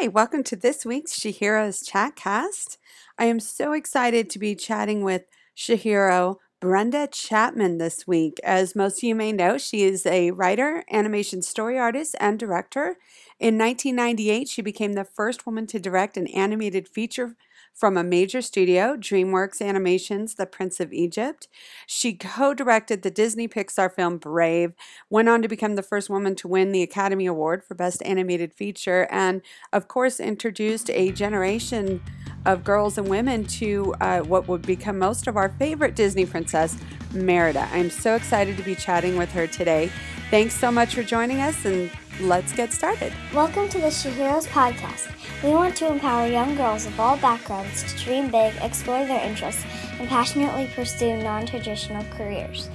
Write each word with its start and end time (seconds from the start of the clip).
Hi, 0.00 0.06
welcome 0.06 0.44
to 0.44 0.54
this 0.54 0.86
week's 0.86 1.18
SheHeroes 1.18 1.84
Chatcast. 1.90 2.76
I 3.18 3.24
am 3.24 3.40
so 3.40 3.72
excited 3.72 4.30
to 4.30 4.38
be 4.38 4.54
chatting 4.54 5.02
with 5.02 5.24
SheHero 5.56 6.36
Brenda 6.60 7.08
Chapman 7.08 7.78
this 7.78 8.06
week. 8.06 8.38
As 8.44 8.76
most 8.76 8.98
of 8.98 9.02
you 9.02 9.16
may 9.16 9.32
know, 9.32 9.58
she 9.58 9.82
is 9.82 10.06
a 10.06 10.30
writer, 10.30 10.84
animation 10.88 11.42
story 11.42 11.80
artist, 11.80 12.14
and 12.20 12.38
director. 12.38 12.98
In 13.40 13.58
1998, 13.58 14.46
she 14.46 14.62
became 14.62 14.92
the 14.92 15.04
first 15.04 15.46
woman 15.46 15.66
to 15.66 15.80
direct 15.80 16.16
an 16.16 16.28
animated 16.28 16.86
feature 16.86 17.34
from 17.78 17.96
a 17.96 18.02
major 18.02 18.42
studio, 18.42 18.96
DreamWorks 18.96 19.62
Animation's 19.62 20.34
The 20.34 20.46
Prince 20.46 20.80
of 20.80 20.92
Egypt. 20.92 21.46
She 21.86 22.12
co 22.12 22.52
directed 22.52 23.02
the 23.02 23.10
Disney 23.10 23.46
Pixar 23.46 23.94
film 23.94 24.18
Brave, 24.18 24.72
went 25.08 25.28
on 25.28 25.42
to 25.42 25.48
become 25.48 25.76
the 25.76 25.82
first 25.82 26.10
woman 26.10 26.34
to 26.36 26.48
win 26.48 26.72
the 26.72 26.82
Academy 26.82 27.26
Award 27.26 27.62
for 27.64 27.76
Best 27.76 28.02
Animated 28.02 28.52
Feature, 28.52 29.06
and 29.12 29.42
of 29.72 29.86
course, 29.86 30.18
introduced 30.18 30.90
a 30.90 31.12
generation 31.12 32.02
of 32.46 32.64
girls 32.64 32.98
and 32.98 33.08
women 33.08 33.44
to 33.44 33.94
uh, 34.00 34.20
what 34.20 34.48
would 34.48 34.62
become 34.62 34.98
most 34.98 35.28
of 35.28 35.36
our 35.36 35.50
favorite 35.50 35.94
Disney 35.94 36.26
princess, 36.26 36.76
Merida. 37.12 37.68
I'm 37.72 37.90
so 37.90 38.16
excited 38.16 38.56
to 38.56 38.62
be 38.64 38.74
chatting 38.74 39.16
with 39.16 39.30
her 39.30 39.46
today. 39.46 39.92
Thanks 40.30 40.54
so 40.54 40.72
much 40.72 40.96
for 40.96 41.04
joining 41.04 41.40
us, 41.40 41.64
and 41.64 41.90
let's 42.20 42.52
get 42.52 42.72
started. 42.72 43.12
Welcome 43.32 43.68
to 43.68 43.78
the 43.78 43.86
SheHeroes 43.86 44.46
podcast. 44.48 45.08
We 45.42 45.50
want 45.50 45.76
to 45.76 45.86
empower 45.86 46.26
young 46.26 46.56
girls 46.56 46.84
of 46.86 46.98
all 46.98 47.16
backgrounds 47.16 47.84
to 47.84 48.04
dream 48.04 48.30
big, 48.30 48.54
explore 48.60 49.06
their 49.06 49.24
interests, 49.24 49.64
and 49.98 50.08
passionately 50.08 50.68
pursue 50.74 51.16
non 51.22 51.46
traditional 51.46 52.04
careers. 52.16 52.70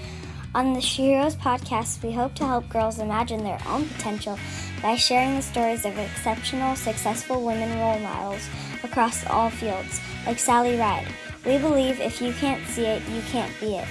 On 0.55 0.73
the 0.73 0.79
SheHeroes 0.79 1.35
podcast, 1.35 2.03
we 2.03 2.13
hope 2.13 2.35
to 2.35 2.45
help 2.45 2.70
girls 2.70 2.99
imagine 2.99 3.43
their 3.43 3.59
own 3.67 3.87
potential 3.89 4.39
by 4.81 4.95
sharing 4.95 5.35
the 5.35 5.41
stories 5.41 5.85
of 5.85 5.98
exceptional, 5.98 6.75
successful 6.75 7.43
women 7.43 7.77
role 7.79 7.99
models 7.99 8.48
across 8.84 9.25
all 9.27 9.49
fields, 9.49 9.99
like 10.25 10.39
Sally 10.39 10.77
Ride. 10.77 11.07
We 11.46 11.57
believe 11.57 11.99
if 11.99 12.21
you 12.21 12.31
can't 12.34 12.65
see 12.68 12.85
it, 12.85 13.01
you 13.09 13.21
can't 13.23 13.53
be 13.59 13.75
it. 13.75 13.87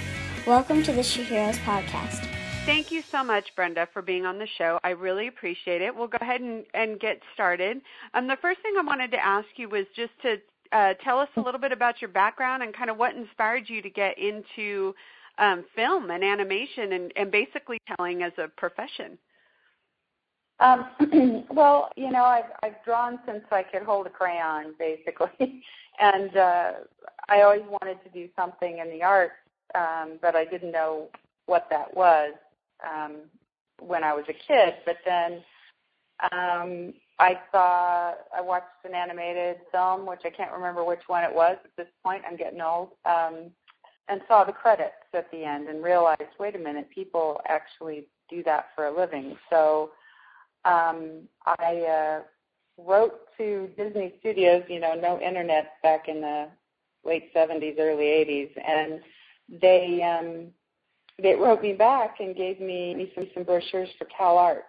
Welcome 0.47 0.81
to 0.83 0.91
the 0.91 1.01
SheHeroes 1.01 1.57
podcast. 1.57 2.32
Thank 2.65 2.91
you 2.91 3.03
so 3.11 3.25
much, 3.25 3.43
Brenda, 3.57 3.89
for 3.91 4.01
being 4.01 4.25
on 4.25 4.39
the 4.39 4.47
show. 4.57 4.79
I 4.85 4.91
really 4.91 5.27
appreciate 5.27 5.81
it. 5.81 5.93
We'll 5.93 6.07
go 6.07 6.17
ahead 6.21 6.39
and, 6.39 6.63
and 6.73 6.97
get 6.97 7.19
started. 7.33 7.81
Um, 8.13 8.25
the 8.25 8.37
first 8.41 8.61
thing 8.61 8.75
I 8.79 8.83
wanted 8.83 9.11
to 9.11 9.25
ask 9.25 9.47
you 9.57 9.67
was 9.67 9.85
just 9.97 10.13
to 10.21 10.37
uh, 10.71 10.93
tell 11.03 11.19
us 11.19 11.27
a 11.35 11.41
little 11.41 11.59
bit 11.59 11.73
about 11.73 12.01
your 12.01 12.09
background 12.09 12.63
and 12.63 12.73
kind 12.73 12.89
of 12.89 12.97
what 12.97 13.15
inspired 13.15 13.65
you 13.67 13.81
to 13.81 13.89
get 13.89 14.17
into 14.17 14.95
um, 15.39 15.65
film 15.75 16.09
and 16.09 16.23
animation 16.23 16.93
and, 16.93 17.11
and 17.17 17.31
basically 17.31 17.79
telling 17.97 18.23
as 18.23 18.31
a 18.37 18.47
profession. 18.47 19.17
Um, 20.61 20.87
well, 21.51 21.89
you 21.97 22.11
know, 22.11 22.23
I've 22.23 22.51
I've 22.63 22.83
drawn 22.85 23.19
since 23.25 23.43
I 23.51 23.63
could 23.63 23.83
hold 23.83 24.07
a 24.07 24.09
crayon, 24.09 24.73
basically, 24.79 25.63
and 25.99 26.37
uh, 26.37 26.71
I 27.27 27.41
always 27.41 27.63
wanted 27.67 28.01
to 28.03 28.09
do 28.13 28.29
something 28.37 28.77
in 28.77 28.89
the 28.89 29.03
arts, 29.03 29.33
um, 29.75 30.19
but 30.21 30.35
I 30.35 30.45
didn't 30.45 30.71
know 30.71 31.09
what 31.45 31.67
that 31.69 31.93
was 31.93 32.33
um, 32.87 33.21
when 33.79 34.03
I 34.03 34.13
was 34.13 34.25
a 34.29 34.33
kid. 34.33 34.75
But 34.85 34.97
then 35.05 35.43
um, 36.31 36.93
I 37.19 37.39
saw, 37.51 38.13
I 38.35 38.41
watched 38.41 38.67
an 38.85 38.93
animated 38.93 39.57
film, 39.71 40.05
which 40.05 40.21
I 40.25 40.29
can't 40.29 40.51
remember 40.51 40.83
which 40.83 41.01
one 41.07 41.23
it 41.23 41.33
was 41.33 41.57
at 41.63 41.71
this 41.77 41.87
point. 42.03 42.23
I'm 42.27 42.37
getting 42.37 42.61
old. 42.61 42.89
Um, 43.05 43.51
and 44.09 44.21
saw 44.27 44.43
the 44.43 44.51
credits 44.51 44.93
at 45.13 45.31
the 45.31 45.45
end 45.45 45.69
and 45.69 45.83
realized, 45.83 46.21
wait 46.39 46.55
a 46.55 46.59
minute, 46.59 46.89
people 46.93 47.39
actually 47.47 48.07
do 48.29 48.43
that 48.43 48.67
for 48.75 48.87
a 48.87 48.95
living. 48.95 49.37
So 49.49 49.91
um, 50.65 51.21
I 51.45 51.85
uh, 51.89 52.21
wrote 52.77 53.21
to 53.37 53.69
Disney 53.77 54.13
Studios, 54.19 54.63
you 54.67 54.79
know, 54.79 54.93
no 54.93 55.19
internet 55.21 55.81
back 55.83 56.07
in 56.07 56.21
the 56.21 56.49
late 57.05 57.33
70s, 57.33 57.79
early 57.79 58.05
80s, 58.05 58.51
and 58.65 59.01
they 59.61 60.01
um, 60.01 60.47
they 61.21 61.35
wrote 61.35 61.61
me 61.61 61.73
back 61.73 62.15
and 62.19 62.35
gave 62.35 62.59
me 62.59 63.11
some, 63.15 63.27
some 63.33 63.43
brochures 63.43 63.89
for 63.97 64.07
CalArts, 64.19 64.61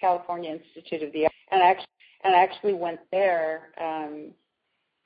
California 0.00 0.50
Institute 0.50 1.02
of 1.02 1.12
the 1.12 1.24
Arts, 1.24 1.34
and 1.50 1.62
actually 1.62 1.86
and 2.24 2.34
I 2.34 2.42
actually 2.42 2.74
went 2.74 3.00
there 3.10 3.70
um, 3.80 4.30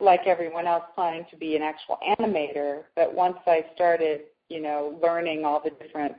like 0.00 0.26
everyone 0.26 0.66
else 0.66 0.84
planning 0.94 1.24
to 1.30 1.36
be 1.36 1.56
an 1.56 1.62
actual 1.62 1.98
animator. 2.18 2.82
But 2.94 3.14
once 3.14 3.38
I 3.46 3.64
started, 3.74 4.22
you 4.48 4.60
know, 4.60 4.98
learning 5.02 5.44
all 5.44 5.62
the 5.62 5.70
different 5.70 6.14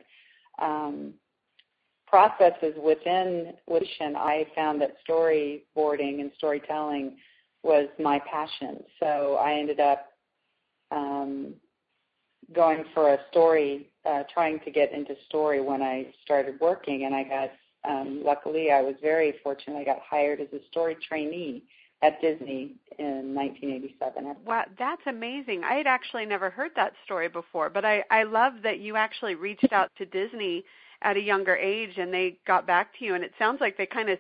um, 0.60 1.14
processes 2.08 2.74
within 2.84 3.54
Lucian, 3.68 4.16
I 4.16 4.48
found 4.56 4.82
that 4.82 4.96
storyboarding 5.08 6.22
and 6.22 6.32
storytelling 6.38 7.18
was 7.64 7.88
my 8.00 8.20
passion. 8.20 8.84
So 9.00 9.38
I 9.40 9.54
ended 9.54 9.80
up 9.80 10.08
um, 10.92 11.54
going 12.54 12.86
for 12.94 13.14
a 13.14 13.20
story, 13.30 13.90
uh, 14.06 14.24
trying 14.34 14.60
to 14.62 14.72
get 14.72 14.92
into 14.94 15.16
story 15.28 15.62
when 15.62 15.82
I 15.82 16.08
started 16.24 16.60
working, 16.60 17.06
and 17.06 17.16
I 17.16 17.24
got 17.24 17.52
um, 17.88 18.22
luckily 18.24 18.72
I 18.72 18.82
was 18.82 18.96
very 19.02 19.36
fortunate. 19.44 19.78
I 19.78 19.84
got 19.84 20.00
hired 20.00 20.42
as 20.42 20.48
a 20.54 20.60
story 20.70 20.98
trainee 21.08 21.64
at 22.02 22.22
Disney 22.22 22.76
in 23.00 23.34
1987. 23.34 24.36
Wow, 24.46 24.66
that's 24.78 25.02
amazing. 25.08 25.64
I 25.64 25.76
had 25.76 25.88
actually 25.88 26.26
never 26.26 26.50
heard 26.50 26.72
that 26.76 26.94
story 27.06 27.28
before, 27.28 27.70
but 27.70 27.86
I 27.86 28.04
I 28.12 28.24
love 28.24 28.54
that 28.64 28.80
you 28.80 28.96
actually 28.96 29.36
reached 29.36 29.72
out 29.72 29.92
to 29.98 30.06
Disney 30.06 30.64
at 31.02 31.18
a 31.18 31.22
younger 31.22 31.56
age 31.56 31.98
and 31.98 32.14
they 32.14 32.38
got 32.48 32.66
back 32.66 32.98
to 32.98 33.06
you 33.06 33.14
and 33.14 33.24
it 33.24 33.32
sounds 33.38 33.62
like 33.62 33.78
they 33.78 33.86
kind 33.86 34.10
of 34.10 34.18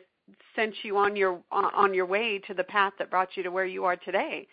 sent 0.55 0.73
you 0.83 0.97
on 0.97 1.15
your 1.15 1.39
on 1.51 1.93
your 1.93 2.05
way 2.05 2.39
to 2.47 2.53
the 2.53 2.63
path 2.63 2.93
that 2.99 3.09
brought 3.09 3.29
you 3.35 3.43
to 3.43 3.49
where 3.49 3.65
you 3.65 3.85
are 3.85 3.95
today. 3.95 4.47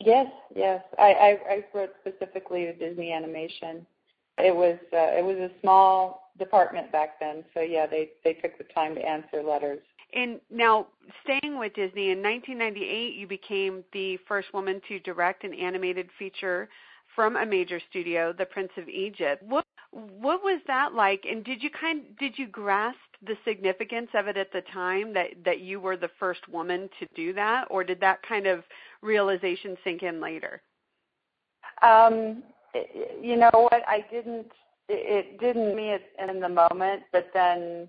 Yes, 0.00 0.26
yes. 0.54 0.82
I, 0.98 1.12
I, 1.12 1.38
I 1.48 1.64
wrote 1.74 1.90
specifically 2.00 2.64
to 2.64 2.72
Disney 2.72 3.12
Animation. 3.12 3.86
It 4.38 4.54
was 4.54 4.78
uh, 4.92 5.18
it 5.18 5.24
was 5.24 5.36
a 5.36 5.50
small 5.60 6.32
department 6.38 6.90
back 6.90 7.20
then, 7.20 7.44
so 7.52 7.60
yeah, 7.60 7.86
they 7.86 8.10
they 8.24 8.32
took 8.34 8.56
the 8.56 8.64
time 8.64 8.94
to 8.94 9.06
answer 9.06 9.42
letters. 9.42 9.80
And 10.14 10.40
now, 10.50 10.86
staying 11.22 11.58
with 11.58 11.74
Disney, 11.74 12.10
in 12.10 12.22
1998, 12.22 13.14
you 13.14 13.26
became 13.26 13.84
the 13.92 14.18
first 14.26 14.52
woman 14.52 14.80
to 14.88 14.98
direct 15.00 15.44
an 15.44 15.54
animated 15.54 16.08
feature 16.18 16.68
from 17.14 17.36
a 17.36 17.46
major 17.46 17.80
studio, 17.90 18.32
The 18.32 18.46
Prince 18.46 18.72
of 18.76 18.88
Egypt. 18.88 19.42
What 19.42 19.64
what 19.92 20.42
was 20.42 20.60
that 20.68 20.94
like? 20.94 21.24
And 21.28 21.44
did 21.44 21.62
you 21.62 21.70
kind 21.70 22.02
did 22.18 22.38
you 22.38 22.46
grasp 22.46 22.98
the 23.26 23.36
significance 23.44 24.08
of 24.14 24.28
it 24.28 24.36
at 24.36 24.52
the 24.52 24.62
time 24.72 25.12
that 25.14 25.30
that 25.44 25.60
you 25.60 25.80
were 25.80 25.96
the 25.96 26.10
first 26.18 26.48
woman 26.48 26.88
to 26.98 27.06
do 27.14 27.32
that, 27.34 27.66
or 27.70 27.84
did 27.84 28.00
that 28.00 28.22
kind 28.22 28.46
of 28.46 28.62
realization 29.02 29.76
sink 29.84 30.02
in 30.02 30.20
later? 30.20 30.62
Um, 31.82 32.42
you 33.20 33.36
know 33.36 33.50
what? 33.52 33.82
I 33.86 34.04
didn't. 34.10 34.50
It 34.88 35.38
didn't 35.38 35.76
me 35.76 35.96
in 36.18 36.40
the 36.40 36.48
moment, 36.48 37.04
but 37.12 37.30
then 37.32 37.88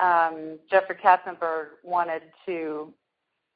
um, 0.00 0.58
Jeffrey 0.70 0.96
Katzenberg 1.02 1.66
wanted 1.82 2.22
to, 2.46 2.92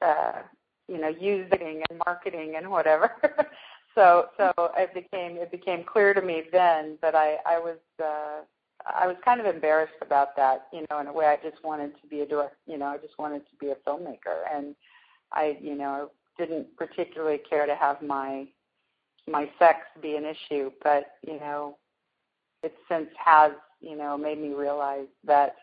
uh, 0.02 0.42
you 0.88 0.98
know, 0.98 1.08
use 1.08 1.48
the 1.50 1.58
and 1.60 2.00
marketing 2.04 2.54
and 2.56 2.68
whatever. 2.68 3.12
so 3.94 4.26
so 4.36 4.52
it 4.76 4.92
became 4.94 5.36
it 5.36 5.50
became 5.50 5.84
clear 5.84 6.12
to 6.12 6.22
me 6.22 6.42
then 6.52 6.98
that 7.02 7.14
I 7.14 7.36
I 7.46 7.58
was 7.58 7.78
uh, 8.02 8.42
I 8.84 9.06
was 9.06 9.16
kind 9.24 9.40
of 9.40 9.46
embarrassed 9.46 9.94
about 10.02 10.36
that. 10.36 10.66
You 10.72 10.84
know, 10.90 10.98
in 11.00 11.06
a 11.06 11.12
way, 11.12 11.26
I 11.26 11.36
just 11.36 11.62
wanted 11.64 11.92
to 12.00 12.06
be 12.08 12.20
a 12.20 12.26
direct. 12.26 12.56
You 12.66 12.78
know, 12.78 12.86
I 12.86 12.98
just 12.98 13.18
wanted 13.18 13.42
to 13.48 13.56
be 13.58 13.70
a 13.70 13.76
filmmaker, 13.88 14.42
and 14.52 14.74
I 15.32 15.56
you 15.60 15.76
know 15.76 16.10
didn't 16.38 16.76
particularly 16.76 17.38
care 17.38 17.66
to 17.66 17.74
have 17.74 18.02
my 18.02 18.46
my 19.28 19.50
sex 19.58 19.78
be 20.00 20.16
an 20.16 20.24
issue, 20.24 20.70
but 20.82 21.04
you 21.26 21.40
know, 21.40 21.76
it 22.62 22.74
since 22.88 23.08
has 23.22 23.52
you 23.80 23.96
know 23.96 24.16
made 24.16 24.38
me 24.38 24.54
realize 24.54 25.08
that 25.24 25.56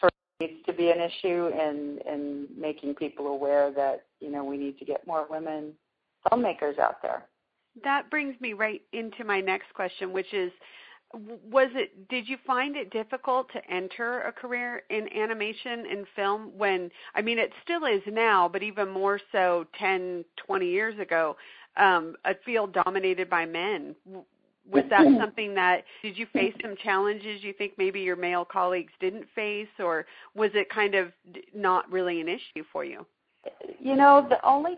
for 0.00 0.08
needs 0.40 0.64
to 0.66 0.72
be 0.72 0.90
an 0.90 1.00
issue 1.00 1.48
in 1.48 1.98
in 2.06 2.46
making 2.56 2.94
people 2.94 3.26
aware 3.28 3.72
that 3.72 4.04
you 4.20 4.30
know 4.30 4.44
we 4.44 4.56
need 4.56 4.78
to 4.78 4.84
get 4.84 5.06
more 5.06 5.26
women 5.28 5.72
filmmakers 6.26 6.78
out 6.78 7.02
there. 7.02 7.24
That 7.84 8.10
brings 8.10 8.40
me 8.40 8.52
right 8.54 8.82
into 8.92 9.24
my 9.24 9.40
next 9.40 9.72
question, 9.74 10.12
which 10.12 10.32
is 10.32 10.50
was 11.50 11.68
it 11.74 12.08
did 12.08 12.28
you 12.28 12.36
find 12.46 12.76
it 12.76 12.90
difficult 12.90 13.50
to 13.52 13.60
enter 13.70 14.20
a 14.22 14.32
career 14.32 14.82
in 14.90 15.08
animation 15.16 15.84
and 15.90 16.06
film 16.14 16.52
when 16.56 16.90
i 17.14 17.22
mean 17.22 17.38
it 17.38 17.50
still 17.62 17.84
is 17.84 18.02
now 18.06 18.48
but 18.48 18.62
even 18.62 18.90
more 18.90 19.20
so 19.32 19.66
10 19.78 20.24
20 20.36 20.66
years 20.66 20.98
ago 20.98 21.36
um 21.76 22.16
a 22.24 22.34
field 22.44 22.72
dominated 22.72 23.28
by 23.28 23.44
men? 23.44 23.94
Was 24.68 24.82
that 24.90 25.04
something 25.20 25.54
that 25.54 25.84
did 26.02 26.18
you 26.18 26.26
face 26.32 26.52
some 26.60 26.74
challenges 26.82 27.42
you 27.44 27.52
think 27.52 27.74
maybe 27.78 28.00
your 28.00 28.16
male 28.16 28.44
colleagues 28.44 28.92
didn't 28.98 29.26
face 29.34 29.68
or 29.78 30.06
was 30.34 30.50
it 30.54 30.68
kind 30.70 30.96
of 30.96 31.12
not 31.54 31.90
really 31.90 32.20
an 32.20 32.28
issue 32.28 32.64
for 32.72 32.84
you? 32.84 33.06
You 33.78 33.94
know 33.94 34.26
the 34.28 34.44
only 34.44 34.74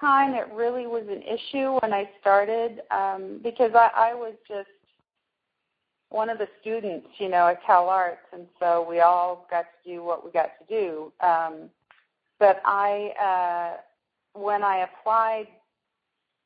time 0.00 0.34
it 0.34 0.46
really 0.52 0.86
was 0.86 1.02
an 1.08 1.22
issue 1.22 1.78
when 1.82 1.92
i 1.92 2.08
started 2.20 2.80
um 2.90 3.40
because 3.42 3.72
i 3.74 3.90
i 3.96 4.14
was 4.14 4.34
just 4.46 4.68
one 6.10 6.30
of 6.30 6.38
the 6.38 6.48
students, 6.60 7.06
you 7.18 7.28
know, 7.28 7.48
at 7.48 7.64
Cal 7.64 7.88
Arts, 7.88 8.26
and 8.32 8.46
so 8.58 8.86
we 8.88 9.00
all 9.00 9.46
got 9.50 9.62
to 9.62 9.90
do 9.90 10.02
what 10.02 10.24
we 10.24 10.30
got 10.30 10.50
to 10.58 10.66
do. 10.68 11.12
Um, 11.20 11.68
but 12.38 12.60
I, 12.64 13.76
uh, 14.34 14.40
when 14.40 14.62
I 14.62 14.86
applied 14.88 15.48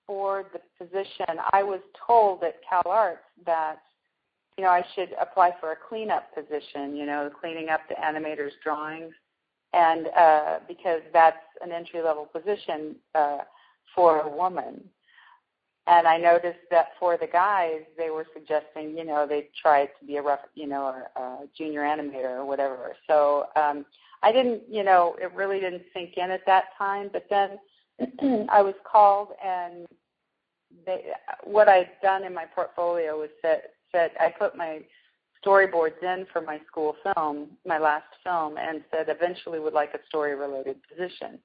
for 0.07 0.47
the 0.53 0.61
position, 0.85 1.39
I 1.53 1.63
was 1.63 1.81
told 2.07 2.43
at 2.43 2.57
Cal 2.69 2.83
Arts 2.87 3.23
that 3.47 3.77
you 4.59 4.65
know 4.65 4.71
I 4.71 4.85
should 4.95 5.11
apply 5.21 5.53
for 5.61 5.73
a 5.73 5.77
cleanup 5.89 6.35
position. 6.35 6.97
You 6.97 7.07
know, 7.07 7.31
cleaning 7.41 7.69
up 7.69 7.81
the 7.89 7.95
animators' 7.95 8.51
drawings, 8.65 9.13
and 9.73 10.09
uh, 10.09 10.59
because 10.67 11.03
that's 11.13 11.37
an 11.63 11.71
entry 11.71 12.03
level 12.03 12.27
position 12.27 12.97
uh, 13.15 13.39
for 13.95 14.21
a 14.21 14.29
woman. 14.29 14.83
And 15.89 16.07
I 16.07 16.17
noticed 16.17 16.61
that 16.71 16.91
for 17.01 17.17
the 17.17 17.27
guys, 17.27 17.81
they 17.99 18.11
were 18.11 18.27
suggesting, 18.33 18.97
you 18.97 19.05
know, 19.05 19.27
they 19.27 19.49
tried 19.61 19.89
to 19.99 20.07
be 20.07 20.17
a 20.17 20.23
rough, 20.23 20.41
you 20.55 20.69
know, 20.69 20.95
a, 21.17 21.21
a 21.21 21.39
junior 21.57 21.81
animator 21.81 22.39
or 22.39 22.45
whatever. 22.45 22.95
So 23.09 23.47
um, 23.57 23.85
I 24.23 24.31
didn't, 24.31 24.63
you 24.71 24.85
know, 24.85 25.17
it 25.21 25.33
really 25.35 25.59
didn't 25.59 25.83
sink 25.93 26.17
in 26.17 26.31
at 26.31 26.47
that 26.47 26.67
time. 26.79 27.11
But 27.13 27.27
then 27.29 27.59
I 28.49 28.63
was 28.63 28.75
called, 28.91 29.31
and 29.45 29.87
they, 30.87 31.07
what 31.43 31.69
I'd 31.69 31.91
done 32.01 32.23
in 32.23 32.33
my 32.33 32.45
portfolio 32.45 33.19
was 33.19 33.31
that 33.43 33.75
said 33.91 34.13
I 34.21 34.29
put 34.29 34.57
my 34.57 34.83
storyboards 35.45 36.01
in 36.03 36.27
for 36.33 36.41
my 36.41 36.61
school 36.67 36.95
film, 37.15 37.49
my 37.67 37.79
last 37.79 38.07
film, 38.23 38.57
and 38.57 38.83
said 38.93 39.07
eventually 39.09 39.59
would 39.59 39.75
like 39.75 39.95
a 39.95 40.07
story 40.09 40.37
related 40.37 40.77
position. 40.89 41.41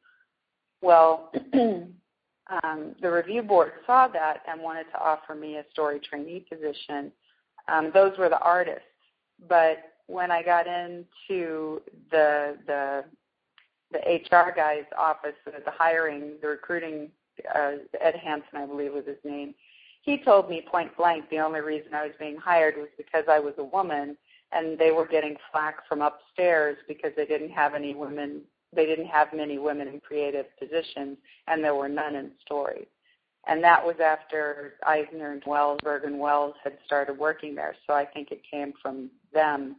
Well, 0.81 1.31
um, 2.63 2.95
the 3.01 3.11
review 3.11 3.41
board 3.41 3.71
saw 3.85 4.07
that 4.07 4.41
and 4.47 4.61
wanted 4.61 4.85
to 4.91 4.99
offer 4.99 5.35
me 5.35 5.57
a 5.57 5.65
story 5.71 5.99
trainee 5.99 6.45
position. 6.49 7.11
Um, 7.67 7.91
those 7.93 8.17
were 8.17 8.29
the 8.29 8.39
artists, 8.39 8.83
but 9.49 9.77
when 10.07 10.31
I 10.31 10.41
got 10.41 10.67
into 10.67 11.81
the 12.11 12.57
the 12.65 13.03
the 13.91 13.99
HR 13.99 14.53
guy's 14.55 14.85
office, 14.97 15.35
the 15.45 15.71
hiring, 15.71 16.33
the 16.41 16.47
recruiting, 16.47 17.09
uh, 17.55 17.73
Ed 18.01 18.15
Hansen, 18.15 18.55
I 18.55 18.65
believe 18.65 18.93
was 18.93 19.05
his 19.05 19.17
name. 19.23 19.53
He 20.01 20.17
told 20.23 20.49
me 20.49 20.65
point 20.69 20.95
blank 20.97 21.29
the 21.29 21.39
only 21.39 21.61
reason 21.61 21.93
I 21.93 22.03
was 22.03 22.13
being 22.19 22.37
hired 22.37 22.75
was 22.77 22.89
because 22.97 23.25
I 23.29 23.39
was 23.39 23.53
a 23.57 23.63
woman, 23.63 24.17
and 24.51 24.77
they 24.77 24.91
were 24.91 25.07
getting 25.07 25.35
flack 25.51 25.87
from 25.87 26.01
upstairs 26.01 26.77
because 26.87 27.11
they 27.15 27.25
didn't 27.25 27.51
have 27.51 27.75
any 27.75 27.93
women 27.93 28.41
they 28.75 28.85
didn't 28.85 29.07
have 29.07 29.33
many 29.33 29.57
women 29.57 29.87
in 29.87 29.99
creative 29.99 30.45
positions, 30.59 31.17
and 31.47 31.63
there 31.63 31.75
were 31.75 31.89
none 31.89 32.15
in 32.15 32.31
story. 32.45 32.87
And 33.47 33.63
that 33.63 33.83
was 33.83 33.95
after 34.03 34.73
Eisner 34.85 35.31
and 35.31 35.43
Wells, 35.45 35.79
Bergen 35.81 36.19
Wells 36.19 36.55
had 36.63 36.77
started 36.85 37.17
working 37.17 37.55
there. 37.55 37.75
So 37.87 37.93
I 37.93 38.05
think 38.05 38.31
it 38.31 38.41
came 38.49 38.73
from 38.81 39.09
them 39.33 39.77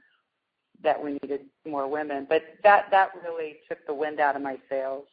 that 0.83 1.03
we 1.03 1.19
needed 1.23 1.43
more 1.67 1.87
women. 1.87 2.27
But 2.29 2.43
that 2.63 2.87
that 2.91 3.11
really 3.23 3.57
took 3.69 3.87
the 3.87 3.93
wind 3.93 4.21
out 4.21 4.37
of 4.37 4.43
my 4.43 4.59
sails. 4.71 5.05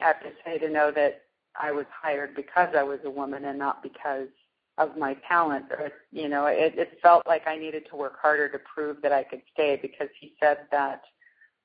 I 0.00 0.06
have 0.06 0.20
to 0.20 0.30
say 0.44 0.58
to 0.58 0.70
know 0.70 0.92
that 0.92 1.22
I 1.60 1.72
was 1.72 1.86
hired 1.90 2.36
because 2.36 2.68
I 2.76 2.84
was 2.84 3.00
a 3.04 3.10
woman 3.10 3.46
and 3.46 3.58
not 3.58 3.82
because 3.82 4.28
of 4.76 4.96
my 4.96 5.16
talent. 5.26 5.66
Or 5.70 5.90
you 6.12 6.28
know, 6.28 6.46
it, 6.46 6.78
it 6.78 6.98
felt 7.02 7.26
like 7.26 7.48
I 7.48 7.56
needed 7.56 7.86
to 7.90 7.96
work 7.96 8.18
harder 8.20 8.48
to 8.48 8.58
prove 8.60 9.02
that 9.02 9.12
I 9.12 9.24
could 9.24 9.42
stay 9.52 9.76
because 9.80 10.08
he 10.20 10.34
said 10.40 10.58
that 10.70 11.02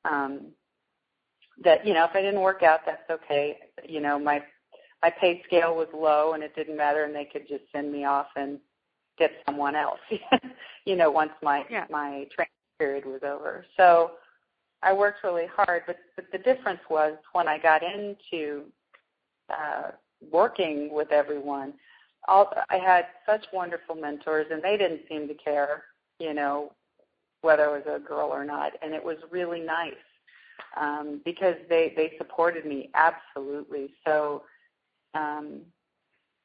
um, 0.05 0.47
that 1.63 1.85
you 1.85 1.93
know 1.93 2.05
if 2.05 2.11
I 2.13 2.21
didn't 2.21 2.41
work 2.41 2.63
out, 2.63 2.81
that's 2.85 3.09
okay. 3.09 3.57
You 3.87 4.01
know, 4.01 4.17
my 4.17 4.41
my 5.01 5.09
pay 5.09 5.41
scale 5.45 5.75
was 5.75 5.87
low, 5.93 6.33
and 6.33 6.43
it 6.43 6.55
didn't 6.55 6.77
matter, 6.77 7.03
and 7.03 7.15
they 7.15 7.25
could 7.25 7.47
just 7.47 7.63
send 7.71 7.91
me 7.91 8.05
off 8.05 8.27
and 8.35 8.59
get 9.17 9.31
someone 9.45 9.75
else. 9.75 9.99
you 10.85 10.95
know, 10.95 11.11
once 11.11 11.31
my 11.41 11.63
yeah. 11.69 11.85
my 11.89 12.25
training 12.33 12.51
period 12.79 13.05
was 13.05 13.21
over. 13.23 13.65
So 13.77 14.11
I 14.81 14.93
worked 14.93 15.23
really 15.23 15.47
hard, 15.53 15.83
but 15.85 15.97
but 16.15 16.25
the 16.31 16.39
difference 16.39 16.81
was 16.89 17.13
when 17.33 17.47
I 17.47 17.57
got 17.57 17.81
into 17.83 18.63
uh, 19.49 19.91
working 20.31 20.93
with 20.93 21.11
everyone. 21.11 21.73
All, 22.27 22.53
I 22.69 22.77
had 22.77 23.07
such 23.25 23.45
wonderful 23.51 23.95
mentors, 23.95 24.47
and 24.49 24.63
they 24.63 24.77
didn't 24.77 25.01
seem 25.09 25.27
to 25.27 25.33
care, 25.33 25.83
you 26.19 26.33
know, 26.33 26.71
whether 27.41 27.69
I 27.69 27.73
was 27.73 27.83
a 27.85 27.99
girl 27.99 28.29
or 28.29 28.45
not, 28.45 28.71
and 28.81 28.93
it 28.93 29.03
was 29.03 29.17
really 29.29 29.59
nice 29.59 29.93
um, 30.79 31.21
because 31.25 31.55
they 31.69 31.93
they 31.95 32.13
supported 32.17 32.65
me 32.65 32.89
absolutely. 32.93 33.93
So, 34.05 34.43
um, 35.13 35.61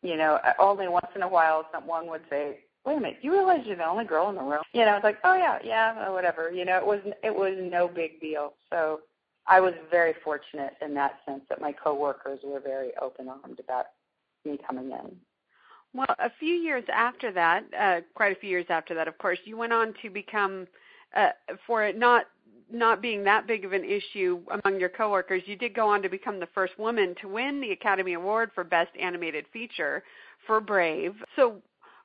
you 0.03 0.17
know, 0.17 0.39
only 0.59 0.89
once 0.89 1.09
in 1.15 1.23
a 1.23 1.29
while 1.29 1.67
someone 1.73 2.07
would 2.09 2.23
say, 2.31 2.61
"Wait 2.85 2.97
a 2.97 3.01
minute, 3.01 3.19
you 3.23 3.33
realize 3.33 3.67
you're 3.67 3.77
the 3.77 3.87
only 3.87 4.05
girl 4.05 4.29
in 4.29 4.37
the 4.37 4.43
room?" 4.43 4.63
You 4.73 4.85
know, 4.85 4.97
it's 4.97 5.05
like, 5.05 5.19
"Oh 5.25 5.35
yeah, 5.35 5.59
yeah, 5.65 6.11
whatever." 6.11 6.51
You 6.51 6.65
know, 6.65 6.77
it 6.79 6.87
was 6.87 7.01
it 7.23 7.35
was 7.35 7.55
no 7.59 7.89
big 7.89 8.21
deal. 8.21 8.55
So, 8.71 9.01
I 9.47 9.61
was 9.61 9.75
very 9.91 10.15
fortunate 10.23 10.75
in 10.83 10.95
that 10.95 11.21
sense 11.27 11.43
that 11.49 11.61
my 11.61 11.73
coworkers 11.73 12.41
were 12.45 12.61
very 12.61 12.91
open 13.01 13.29
armed 13.29 13.61
about 13.61 13.87
me 14.45 14.59
coming 14.67 14.91
in. 14.91 15.17
Well, 15.95 16.15
a 16.19 16.31
few 16.39 16.55
years 16.55 16.85
after 16.93 17.33
that, 17.33 17.65
uh, 17.79 18.01
quite 18.15 18.37
a 18.37 18.41
few 18.41 18.51
years 18.51 18.67
after 18.69 18.95
that, 18.95 19.09
of 19.09 19.17
course, 19.19 19.39
you 19.45 19.57
went 19.57 19.73
on 19.73 19.95
to 20.03 20.11
become, 20.11 20.67
uh, 21.17 21.31
for 21.67 21.91
not 21.93 22.27
not 22.71 23.01
being 23.01 23.25
that 23.25 23.47
big 23.47 23.65
of 23.65 23.73
an 23.73 23.85
issue 23.85 24.41
among 24.51 24.81
your 24.81 24.89
coworkers, 24.89 25.43
you 25.47 25.57
did 25.57 25.75
go 25.75 25.89
on 25.89 26.03
to 26.03 26.09
become 26.09 26.39
the 26.41 26.49
first 26.55 26.79
woman 26.79 27.15
to 27.21 27.29
win 27.29 27.61
the 27.61 27.73
Academy 27.73 28.15
Award 28.15 28.51
for 28.55 28.65
Best 28.65 28.91
Animated 29.01 29.47
Feature 29.53 30.03
for 30.47 30.61
Brave. 30.61 31.15
So, 31.37 31.63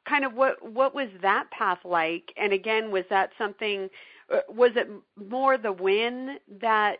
kind 0.07 0.25
of 0.25 0.33
what 0.33 0.63
what 0.71 0.93
was 0.93 1.09
that 1.21 1.49
path 1.51 1.79
like? 1.83 2.33
And 2.37 2.53
again, 2.53 2.91
was 2.91 3.05
that 3.09 3.31
something? 3.37 3.89
Uh, 4.33 4.39
was 4.49 4.71
it 4.75 4.89
more 5.29 5.57
the 5.57 5.71
win 5.71 6.37
that 6.61 6.97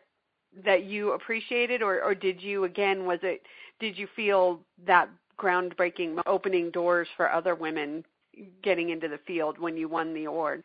that 0.66 0.84
you 0.84 1.14
appreciated, 1.14 1.82
or 1.82 2.02
or 2.04 2.16
did 2.16 2.42
you 2.42 2.66
again? 2.66 3.06
Was 3.06 3.20
it 3.24 3.44
did 3.80 3.98
you 3.98 4.08
feel 4.16 4.60
that 4.86 5.10
groundbreaking 5.40 6.22
opening 6.26 6.70
doors 6.72 7.08
for 7.18 7.32
other 7.32 7.56
women 7.56 8.06
getting 8.62 8.90
into 8.90 9.08
the 9.08 9.20
field 9.26 9.58
when 9.60 9.78
you 9.78 9.88
won 9.88 10.14
the 10.14 10.26
award? 10.26 10.64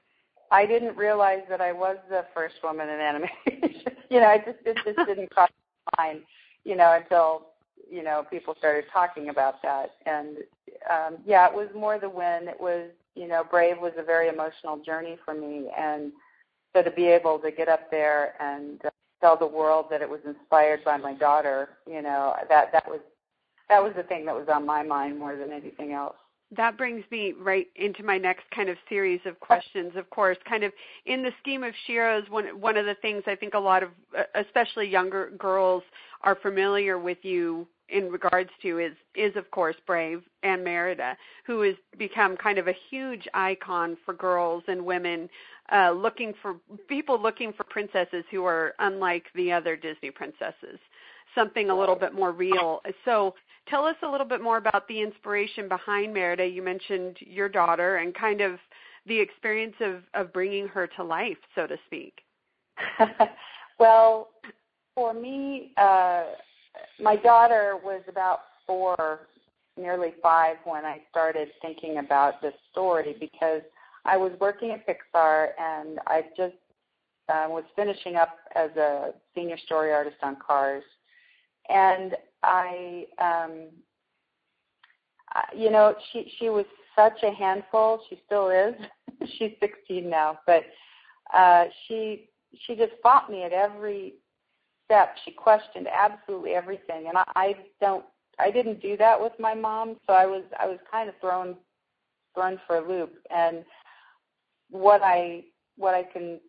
I 0.51 0.67
didn't 0.67 0.97
realize 0.97 1.43
that 1.49 1.61
I 1.61 1.73
was 1.73 1.97
the 2.09 2.25
first 2.35 2.57
woman 2.63 2.89
in 2.89 3.01
animation. 3.01 3.93
you 4.11 4.21
know, 4.21 4.27
I 4.27 4.39
just 4.39 4.59
it 4.65 4.77
just 4.85 5.07
didn't 5.07 5.31
cross 5.31 5.51
my 5.97 6.05
mind, 6.05 6.21
you 6.65 6.77
know, 6.77 6.99
until 7.01 7.49
you 7.91 8.03
know 8.03 8.25
people 8.31 8.55
started 8.59 8.85
talking 8.93 9.29
about 9.29 9.63
that. 9.63 9.95
And 10.07 10.39
um, 10.91 11.19
yeah, 11.27 11.49
it 11.49 11.55
was 11.55 11.69
more 11.75 11.99
the 11.99 12.09
win. 12.09 12.49
It 12.49 12.61
was 12.61 12.91
you 13.15 13.27
know, 13.27 13.45
Brave 13.51 13.79
was 13.81 13.93
a 13.99 14.03
very 14.03 14.29
emotional 14.29 14.79
journey 14.85 15.19
for 15.25 15.35
me, 15.35 15.69
and 15.77 16.13
so 16.75 16.83
to 16.83 16.91
be 16.91 17.07
able 17.07 17.39
to 17.41 17.51
get 17.51 17.69
up 17.69 17.91
there 17.91 18.41
and 18.41 18.85
uh, 18.85 18.91
tell 19.21 19.37
the 19.37 19.47
world 19.47 19.87
that 19.91 20.03
it 20.03 20.09
was 20.09 20.21
inspired 20.25 20.85
by 20.85 20.97
my 20.97 21.15
daughter, 21.15 21.71
you 21.87 22.01
know, 22.01 22.35
that 22.49 22.71
that 22.73 22.89
was 22.89 23.01
that 23.69 23.83
was 23.83 23.93
the 23.97 24.03
thing 24.05 24.25
that 24.25 24.35
was 24.35 24.49
on 24.53 24.65
my 24.65 24.83
mind 24.83 25.19
more 25.19 25.37
than 25.37 25.53
anything 25.53 25.93
else 25.93 26.17
that 26.57 26.79
brings 26.79 27.05
me 27.11 27.35
right 27.39 27.67
into 27.77 28.03
my 28.03 28.17
next 28.17 28.51
kind 28.55 28.69
of 28.69 28.77
series 28.89 29.21
of 29.27 29.39
questions. 29.41 29.93
Of 29.97 30.09
course, 30.11 30.39
kind 30.49 30.65
of 30.65 30.73
in 31.05 31.23
the 31.23 31.33
scheme 31.41 31.63
of 31.63 31.75
SheHeroes, 31.87 32.29
one 32.31 32.47
one 32.61 32.77
of 32.77 32.87
the 32.87 32.95
things 32.97 33.23
I 33.27 33.35
think 33.35 33.55
a 33.55 33.59
lot 33.59 33.83
of, 33.83 33.91
uh, 34.17 34.23
especially 34.35 34.89
younger 34.89 35.31
girls, 35.39 35.83
are 36.23 36.37
familiar 36.37 36.99
with 36.99 37.19
you 37.23 37.67
in 37.91 38.11
regards 38.11 38.51
to 38.63 38.79
is 38.79 38.93
is 39.15 39.35
of 39.37 39.51
course 39.51 39.77
Brave 39.87 40.23
and 40.43 40.65
Merida, 40.65 41.17
who 41.47 41.61
has 41.63 41.75
become 41.99 42.37
kind 42.37 42.59
of 42.59 42.69
a 42.69 42.75
huge 42.91 43.27
icon 43.35 43.97
for 44.05 44.15
girls 44.15 44.63
and 44.69 44.85
women 44.85 45.29
uh, 45.71 45.91
looking 45.91 46.33
for 46.41 46.57
people 46.89 47.21
looking 47.21 47.53
for 47.53 47.65
princesses 47.65 48.25
who 48.31 48.45
are 48.45 48.75
unlike 48.79 49.27
the 49.35 49.53
other 49.53 49.77
Disney 49.77 50.11
princesses, 50.11 50.79
something 51.35 51.71
a 51.71 51.79
little 51.79 51.97
bit 51.97 52.15
more 52.15 52.33
real. 52.33 52.81
So 53.05 53.35
tell 53.69 53.85
us 53.85 53.97
a 54.03 54.11
little 54.11 54.27
bit 54.27 54.43
more 54.43 54.57
about 54.57 54.87
the 54.89 55.01
inspiration 55.01 55.69
behind 55.69 56.13
Merida. 56.13 56.47
You 56.47 56.63
mentioned 56.63 57.17
your 57.21 57.49
daughter 57.49 57.97
and 57.97 58.15
kind 58.15 58.41
of 58.41 58.59
the 59.07 59.19
experience 59.19 59.75
of, 59.81 60.03
of 60.15 60.33
bringing 60.33 60.69
her 60.69 60.87
to 60.97 61.05
life, 61.05 61.39
so 61.55 61.67
to 61.67 61.77
speak. 61.87 62.21
well, 63.79 64.31
for 64.95 65.15
me, 65.15 65.73
uh, 65.77 66.25
my 67.01 67.17
daughter 67.17 67.79
was 67.83 68.03
about 68.09 68.41
four, 68.67 69.21
nearly 69.77 70.15
five, 70.23 70.57
when 70.65 70.85
I 70.85 71.01
started 71.11 71.49
thinking 71.63 71.99
about 71.99 72.43
this 72.43 72.55
story 72.73 73.17
because 73.19 73.63
I 74.05 74.17
was 74.17 74.33
working 74.41 74.71
at 74.71 74.87
Pixar 74.87 75.49
and 75.59 75.99
I 76.07 76.23
just 76.37 76.55
uh, 77.29 77.47
was 77.49 77.65
finishing 77.77 78.17
up 78.17 78.37
as 78.55 78.71
a 78.77 79.13
senior 79.35 79.59
story 79.59 79.93
artist 79.93 80.17
on 80.23 80.37
Cars. 80.45 80.85
And 81.69 82.15
I, 82.43 83.07
um, 83.19 83.69
you 85.57 85.71
know, 85.71 85.95
she 86.13 86.33
she 86.39 86.49
was 86.49 86.65
such 86.97 87.23
a 87.23 87.33
handful. 87.33 88.03
She 88.09 88.21
still 88.27 88.51
is. 88.51 88.75
She's 89.39 89.53
16 89.61 90.09
now, 90.09 90.39
but 90.47 90.65
uh, 91.35 91.65
she 91.87 92.29
she 92.67 92.75
just 92.77 92.93
fought 93.03 93.31
me 93.31 93.43
at 93.43 93.53
every 93.53 94.15
step. 94.85 95.17
She 95.25 95.33
questioned 95.33 95.87
absolutely 95.89 96.53
everything, 96.53 97.09
and 97.09 97.19
I, 97.19 97.25
I 97.37 97.55
don't. 97.81 98.05
I 98.41 98.51
didn't 98.53 98.81
do 98.81 98.97
that 98.99 99.21
with 99.21 99.33
my 99.39 99.55
mom, 99.55 99.97
so 100.07 100.13
I 100.15 100.25
was 100.25 100.45
I 100.59 100.67
was 100.67 100.79
kind 100.91 101.09
of 101.09 101.15
thrown 101.21 101.57
thrown 102.35 102.61
for 102.67 102.77
a 102.77 102.89
loop. 102.89 103.15
And 103.35 103.65
what 104.71 105.03
I 105.03 105.45
what 105.77 105.95
I 105.95 106.05
can 106.05 106.41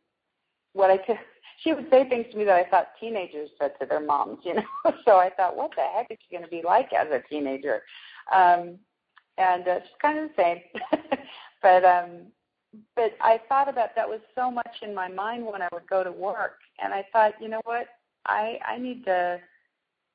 what 0.74 0.89
I 0.89 0.98
can 0.98 1.17
she 1.63 1.73
would 1.73 1.89
say 1.89 2.07
things 2.07 2.25
to 2.31 2.37
me 2.37 2.45
that 2.45 2.55
I 2.55 2.69
thought 2.69 2.89
teenagers 2.99 3.49
said 3.59 3.73
to 3.79 3.85
their 3.85 3.99
moms, 3.99 4.39
you 4.43 4.55
know. 4.55 4.63
so 5.05 5.17
I 5.17 5.29
thought, 5.29 5.57
what 5.57 5.71
the 5.75 5.83
heck 5.95 6.07
is 6.09 6.17
she 6.21 6.35
going 6.35 6.43
to 6.43 6.49
be 6.49 6.61
like 6.63 6.91
as 6.93 7.07
a 7.11 7.21
teenager? 7.29 7.81
Um, 8.33 8.77
and 9.37 9.67
uh, 9.67 9.79
she's 9.81 9.95
kind 10.01 10.19
of 10.19 10.29
the 10.29 10.41
same, 10.41 10.59
but 11.61 11.85
um, 11.85 12.27
but 12.95 13.15
I 13.21 13.39
thought 13.49 13.69
about 13.69 13.95
that 13.95 14.07
was 14.07 14.19
so 14.35 14.51
much 14.51 14.77
in 14.81 14.93
my 14.93 15.07
mind 15.07 15.45
when 15.45 15.61
I 15.61 15.69
would 15.73 15.87
go 15.89 16.03
to 16.03 16.11
work, 16.11 16.59
and 16.83 16.93
I 16.93 17.05
thought, 17.11 17.33
you 17.41 17.47
know 17.47 17.61
what, 17.63 17.87
I 18.25 18.59
I 18.67 18.77
need 18.77 19.05
to 19.05 19.39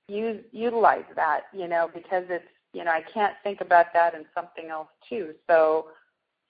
use 0.09 0.43
utilize 0.53 1.05
that, 1.17 1.45
you 1.53 1.69
know, 1.69 1.91
because 1.93 2.25
it's 2.29 2.45
you 2.73 2.85
know 2.85 2.91
I 2.91 3.03
can't 3.13 3.35
think 3.43 3.61
about 3.61 3.87
that 3.95 4.15
and 4.15 4.27
something 4.35 4.69
else 4.69 4.89
too. 5.09 5.35
So 5.49 5.89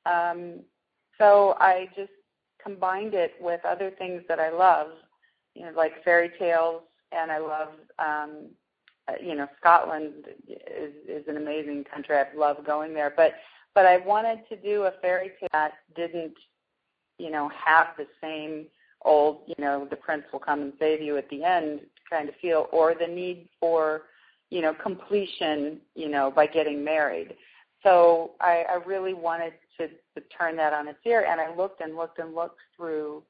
um, 0.07 0.61
so 1.19 1.57
I 1.61 1.89
just 1.97 2.11
combined 2.65 3.15
it 3.15 3.35
with 3.41 3.61
other 3.65 3.91
things 3.91 4.23
that 4.29 4.41
I 4.41 4.51
love, 4.51 4.89
you 5.55 5.63
know, 5.63 5.73
like 5.77 6.03
fairy 6.05 6.31
tales, 6.39 6.83
and 7.13 7.31
I 7.31 7.39
love, 7.39 7.69
um, 7.99 8.31
uh, 9.07 9.13
you 9.23 9.35
know, 9.35 9.47
Scotland 9.61 10.27
is 10.49 10.93
is 11.07 11.29
an 11.29 11.37
amazing 11.37 11.85
country. 11.85 12.17
I 12.17 12.27
love 12.35 12.65
going 12.67 12.95
there, 12.95 13.13
but 13.17 13.35
but 13.75 13.87
I 13.87 13.99
wanted 13.99 14.41
to 14.49 14.57
do 14.57 14.85
a 14.85 14.93
fairy 15.03 15.33
tale 15.39 15.49
that 15.53 15.75
didn't, 15.95 16.35
you 17.19 17.31
know, 17.31 17.51
have 17.51 17.89
the 17.97 18.07
same 18.21 18.67
old, 19.03 19.43
you 19.47 19.55
know, 19.59 19.87
the 19.89 19.97
prince 19.97 20.25
will 20.33 20.41
come 20.41 20.63
and 20.63 20.73
save 20.79 21.03
you 21.03 21.17
at 21.17 21.29
the 21.29 21.45
end 21.45 21.81
kind 22.09 22.29
of 22.29 22.35
feel, 22.37 22.69
or 22.73 22.95
the 22.95 23.07
need 23.07 23.49
for, 23.59 24.03
you 24.51 24.61
know, 24.63 24.75
completion, 24.75 25.81
you 25.95 26.09
know, 26.09 26.31
by 26.31 26.47
getting 26.47 26.85
married. 26.85 27.35
So 27.83 28.33
I, 28.41 28.65
I 28.71 28.75
really 28.87 29.15
wanted 29.15 29.55
to, 29.79 29.89
to 29.89 30.27
turn 30.37 30.57
that 30.57 30.73
on 30.73 30.89
its 30.89 30.99
ear. 31.05 31.27
And 31.29 31.41
I 31.41 31.55
looked 31.55 31.81
and 31.81 31.97
looked 31.97 32.19
and 32.19 32.35
looked 32.35 32.61
through 32.77 33.23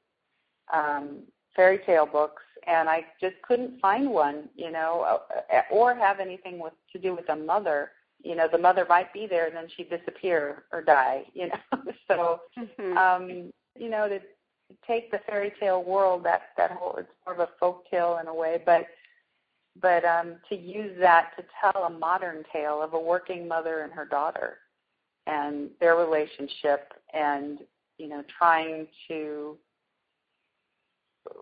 um, 0.73 1.23
fairy 1.55 1.79
tale 1.85 2.05
books, 2.05 2.43
and 2.67 2.89
I 2.89 3.05
just 3.21 3.35
couldn't 3.43 3.79
find 3.79 4.09
one, 4.09 4.49
you 4.55 4.71
know, 4.71 5.19
uh, 5.53 5.61
or 5.71 5.95
have 5.95 6.19
anything 6.19 6.59
with 6.59 6.73
to 6.91 6.99
do 6.99 7.15
with 7.15 7.29
a 7.29 7.35
mother. 7.35 7.91
You 8.23 8.35
know, 8.35 8.47
the 8.51 8.57
mother 8.57 8.85
might 8.87 9.13
be 9.13 9.27
there, 9.27 9.45
and 9.45 9.55
then 9.55 9.67
she'd 9.75 9.89
disappear 9.89 10.63
or 10.71 10.81
die. 10.81 11.23
You 11.33 11.49
know, 11.49 11.93
so 12.07 12.39
mm-hmm. 12.57 12.97
um, 12.97 13.51
you 13.77 13.89
know 13.89 14.07
to 14.07 14.19
take 14.87 15.11
the 15.11 15.19
fairy 15.27 15.53
tale 15.59 15.83
world 15.83 16.23
that 16.23 16.49
that 16.57 16.71
whole 16.71 16.95
it's 16.97 17.09
more 17.25 17.35
of 17.35 17.41
a 17.41 17.49
folk 17.59 17.89
tale 17.89 18.19
in 18.21 18.27
a 18.27 18.33
way, 18.33 18.61
but 18.65 18.87
but 19.81 20.05
um, 20.05 20.35
to 20.49 20.55
use 20.55 20.97
that 20.99 21.31
to 21.37 21.43
tell 21.61 21.83
a 21.83 21.89
modern 21.89 22.43
tale 22.51 22.81
of 22.81 22.93
a 22.93 22.99
working 22.99 23.47
mother 23.47 23.81
and 23.81 23.91
her 23.91 24.05
daughter 24.05 24.57
and 25.27 25.69
their 25.79 25.95
relationship 25.95 26.93
and 27.13 27.59
you 27.97 28.07
know 28.07 28.23
trying 28.37 28.87
to 29.07 29.57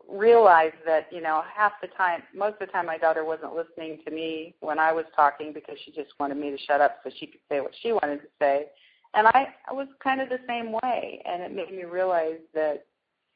realize 0.10 0.72
that 0.86 1.08
you 1.12 1.22
know 1.22 1.44
half 1.54 1.74
the 1.82 1.88
time 1.88 2.24
most 2.34 2.54
of 2.54 2.60
the 2.60 2.66
time 2.68 2.86
my 2.86 2.98
daughter 2.98 3.26
wasn't 3.26 3.56
listening 3.56 4.00
to 4.06 4.12
me 4.12 4.56
when 4.62 4.80
I 4.80 4.92
was 4.92 5.06
talking 5.16 5.52
because 5.54 5.78
she 5.84 5.92
just 5.92 6.12
wanted 6.20 6.38
me 6.38 6.52
to 6.52 6.58
shut 6.58 6.82
up 6.82 6.98
so 7.04 7.10
she 7.18 7.28
could 7.28 7.42
say 7.50 7.60
what 7.60 7.74
she 7.82 7.92
wanted 7.92 8.22
to 8.22 8.28
say. 8.40 8.68
And 9.16 9.28
I, 9.28 9.50
I 9.70 9.74
was 9.74 9.88
kind 10.04 10.22
of 10.22 10.30
the 10.30 10.40
same 10.48 10.72
way 10.72 11.22
and 11.26 11.44
it 11.44 11.54
made 11.54 11.72
me 11.72 11.84
realize 11.84 12.40
that 12.54 12.86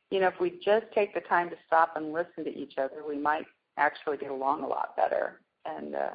you 0.10 0.20
know 0.20 0.28
if 0.28 0.40
we 0.40 0.60
just 0.64 0.86
take 0.94 1.14
the 1.14 1.22
time 1.22 1.50
to 1.50 1.56
stop 1.66 1.94
and 1.96 2.14
listen 2.14 2.44
to 2.46 2.58
each 2.58 2.78
other 2.78 3.04
we 3.08 3.18
might 3.18 3.46
actually 3.78 4.18
get 4.18 4.32
along 4.32 4.64
a 4.64 4.68
lot 4.68 4.96
better. 4.96 5.42
And 5.66 5.96
uh 5.96 6.10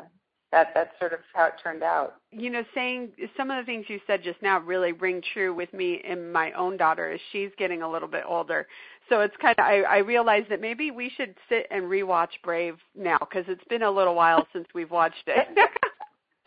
that 0.53 0.69
that's 0.75 0.91
sort 0.99 1.15
of 1.15 1.21
how 1.33 1.47
it 1.47 1.55
turned 1.63 1.83
out. 1.83 2.17
You 2.31 2.51
know, 2.51 2.63
saying 2.75 3.11
some 3.37 3.51
of 3.51 3.57
the 3.57 3.65
things 3.65 3.87
you 3.89 3.99
said 4.07 4.23
just 4.23 4.41
now 4.43 4.61
really 4.61 4.93
ring 4.93 5.23
true 5.33 5.55
with 5.55 5.73
me 5.73 6.01
and 6.07 6.33
my 6.33 6.53
own 6.53 6.77
daughter 6.77 7.11
as 7.11 7.21
she's 7.33 7.51
getting 7.59 7.83
a 7.83 7.91
little 7.91 8.09
bit 8.09 8.25
older. 8.29 8.69
So 9.09 9.21
it's 9.21 9.35
kind 9.41 9.59
of 9.59 9.65
I, 9.65 9.81
I 9.81 9.99
realized 9.99 10.51
that 10.51 10.61
maybe 10.61 10.91
we 10.91 11.11
should 11.17 11.35
sit 11.49 11.67
and 11.71 11.85
rewatch 11.85 12.29
Brave 12.45 12.77
now 12.95 13.19
because 13.19 13.45
it's 13.49 13.65
been 13.69 13.83
a 13.83 13.91
little 13.91 14.15
while 14.15 14.47
since 14.53 14.69
we've 14.75 14.91
watched 14.91 15.25
it. 15.27 15.49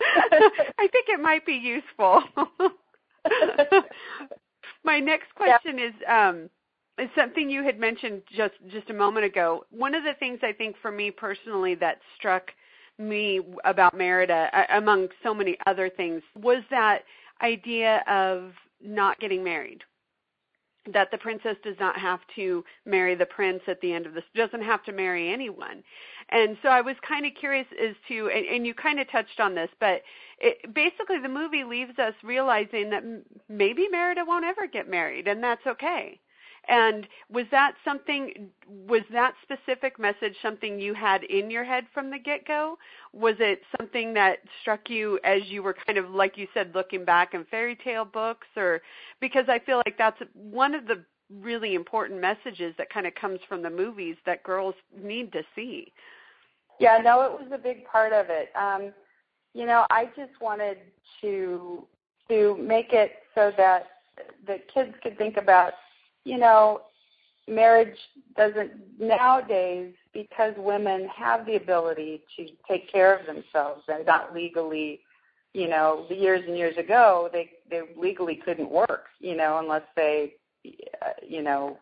I 0.00 0.88
think 0.88 1.06
it 1.08 1.20
might 1.20 1.44
be 1.44 1.54
useful. 1.54 2.22
my 4.84 5.00
next 5.00 5.34
question 5.34 5.78
yeah. 5.78 5.86
is 5.86 5.94
um 6.08 6.48
is 6.98 7.10
something 7.14 7.50
you 7.50 7.62
had 7.62 7.78
mentioned 7.78 8.22
just 8.34 8.54
just 8.70 8.88
a 8.88 8.94
moment 8.94 9.26
ago. 9.26 9.64
One 9.70 9.96
of 9.96 10.04
the 10.04 10.14
things 10.14 10.38
I 10.42 10.52
think 10.52 10.76
for 10.80 10.92
me 10.92 11.10
personally 11.10 11.74
that 11.76 11.98
struck 12.16 12.52
me 12.98 13.40
about 13.64 13.96
Merida, 13.96 14.50
among 14.70 15.08
so 15.22 15.34
many 15.34 15.56
other 15.66 15.88
things, 15.88 16.22
was 16.34 16.62
that 16.70 17.02
idea 17.42 18.02
of 18.08 18.52
not 18.82 19.20
getting 19.20 19.44
married. 19.44 19.82
That 20.92 21.10
the 21.10 21.18
princess 21.18 21.56
does 21.64 21.74
not 21.80 21.98
have 21.98 22.20
to 22.36 22.64
marry 22.84 23.16
the 23.16 23.26
prince 23.26 23.62
at 23.66 23.80
the 23.80 23.92
end 23.92 24.06
of 24.06 24.14
this, 24.14 24.24
doesn't 24.34 24.62
have 24.62 24.84
to 24.84 24.92
marry 24.92 25.32
anyone. 25.32 25.82
And 26.28 26.56
so 26.62 26.68
I 26.68 26.80
was 26.80 26.96
kind 27.06 27.26
of 27.26 27.32
curious 27.38 27.66
as 27.82 27.96
to, 28.08 28.30
and, 28.30 28.46
and 28.46 28.66
you 28.66 28.72
kind 28.72 29.00
of 29.00 29.10
touched 29.10 29.40
on 29.40 29.54
this, 29.54 29.70
but 29.80 30.02
it, 30.38 30.74
basically 30.74 31.18
the 31.20 31.28
movie 31.28 31.64
leaves 31.64 31.98
us 31.98 32.14
realizing 32.22 32.90
that 32.90 33.02
maybe 33.48 33.88
Merida 33.90 34.24
won't 34.24 34.44
ever 34.44 34.66
get 34.66 34.88
married, 34.88 35.26
and 35.26 35.42
that's 35.42 35.66
okay 35.66 36.20
and 36.68 37.06
was 37.30 37.46
that 37.50 37.74
something, 37.84 38.50
was 38.88 39.02
that 39.12 39.34
specific 39.42 39.98
message 39.98 40.34
something 40.42 40.80
you 40.80 40.94
had 40.94 41.22
in 41.24 41.50
your 41.50 41.64
head 41.64 41.84
from 41.94 42.10
the 42.10 42.18
get 42.18 42.46
go? 42.46 42.76
Was 43.12 43.36
it 43.38 43.62
something 43.78 44.12
that 44.14 44.38
struck 44.60 44.90
you 44.90 45.20
as 45.24 45.42
you 45.46 45.62
were 45.62 45.76
kind 45.86 45.98
of, 45.98 46.10
like 46.10 46.36
you 46.36 46.48
said, 46.52 46.72
looking 46.74 47.04
back 47.04 47.34
in 47.34 47.44
fairy 47.44 47.76
tale 47.76 48.04
books? 48.04 48.48
Or 48.56 48.82
because 49.20 49.44
I 49.48 49.60
feel 49.60 49.82
like 49.86 49.96
that's 49.96 50.20
one 50.34 50.74
of 50.74 50.86
the 50.86 51.04
really 51.32 51.74
important 51.74 52.20
messages 52.20 52.74
that 52.78 52.90
kind 52.90 53.06
of 53.06 53.14
comes 53.14 53.40
from 53.48 53.62
the 53.62 53.70
movies 53.70 54.16
that 54.26 54.42
girls 54.42 54.74
need 55.00 55.32
to 55.32 55.42
see. 55.54 55.92
Yeah, 56.78 56.98
no, 57.02 57.22
it 57.22 57.32
was 57.32 57.50
a 57.52 57.58
big 57.58 57.84
part 57.86 58.12
of 58.12 58.26
it. 58.28 58.50
Um, 58.56 58.92
you 59.54 59.66
know, 59.66 59.86
I 59.90 60.06
just 60.16 60.40
wanted 60.40 60.78
to 61.22 61.86
to 62.28 62.56
make 62.58 62.92
it 62.92 63.12
so 63.34 63.52
that 63.56 63.86
the 64.46 64.58
kids 64.72 64.92
could 65.02 65.16
think 65.16 65.36
about 65.36 65.74
you 66.26 66.38
know, 66.38 66.82
marriage 67.48 67.96
doesn't 68.36 68.72
nowadays 68.98 69.94
because 70.12 70.52
women 70.56 71.08
have 71.14 71.46
the 71.46 71.54
ability 71.54 72.22
to 72.36 72.46
take 72.68 72.90
care 72.90 73.16
of 73.16 73.26
themselves. 73.26 73.84
They're 73.86 74.02
not 74.02 74.34
legally, 74.34 75.00
you 75.54 75.68
know, 75.68 76.04
years 76.10 76.42
and 76.46 76.58
years 76.58 76.76
ago 76.76 77.30
they 77.32 77.50
they 77.70 77.82
legally 77.96 78.40
couldn't 78.44 78.70
work, 78.70 79.04
you 79.20 79.36
know, 79.36 79.58
unless 79.58 79.84
they, 79.94 80.34
uh, 80.66 81.10
you 81.26 81.42
know, 81.42 81.78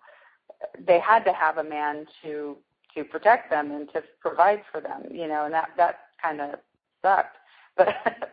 they 0.86 1.00
had 1.00 1.24
to 1.24 1.32
have 1.32 1.56
a 1.56 1.64
man 1.64 2.04
to 2.22 2.58
to 2.94 3.02
protect 3.02 3.48
them 3.50 3.72
and 3.72 3.90
to 3.94 4.02
provide 4.20 4.60
for 4.70 4.80
them, 4.82 5.04
you 5.10 5.26
know, 5.26 5.46
and 5.46 5.54
that 5.54 5.70
that 5.78 6.00
kind 6.22 6.40
of 6.40 6.50
sucked. 7.02 7.36
But 7.76 7.88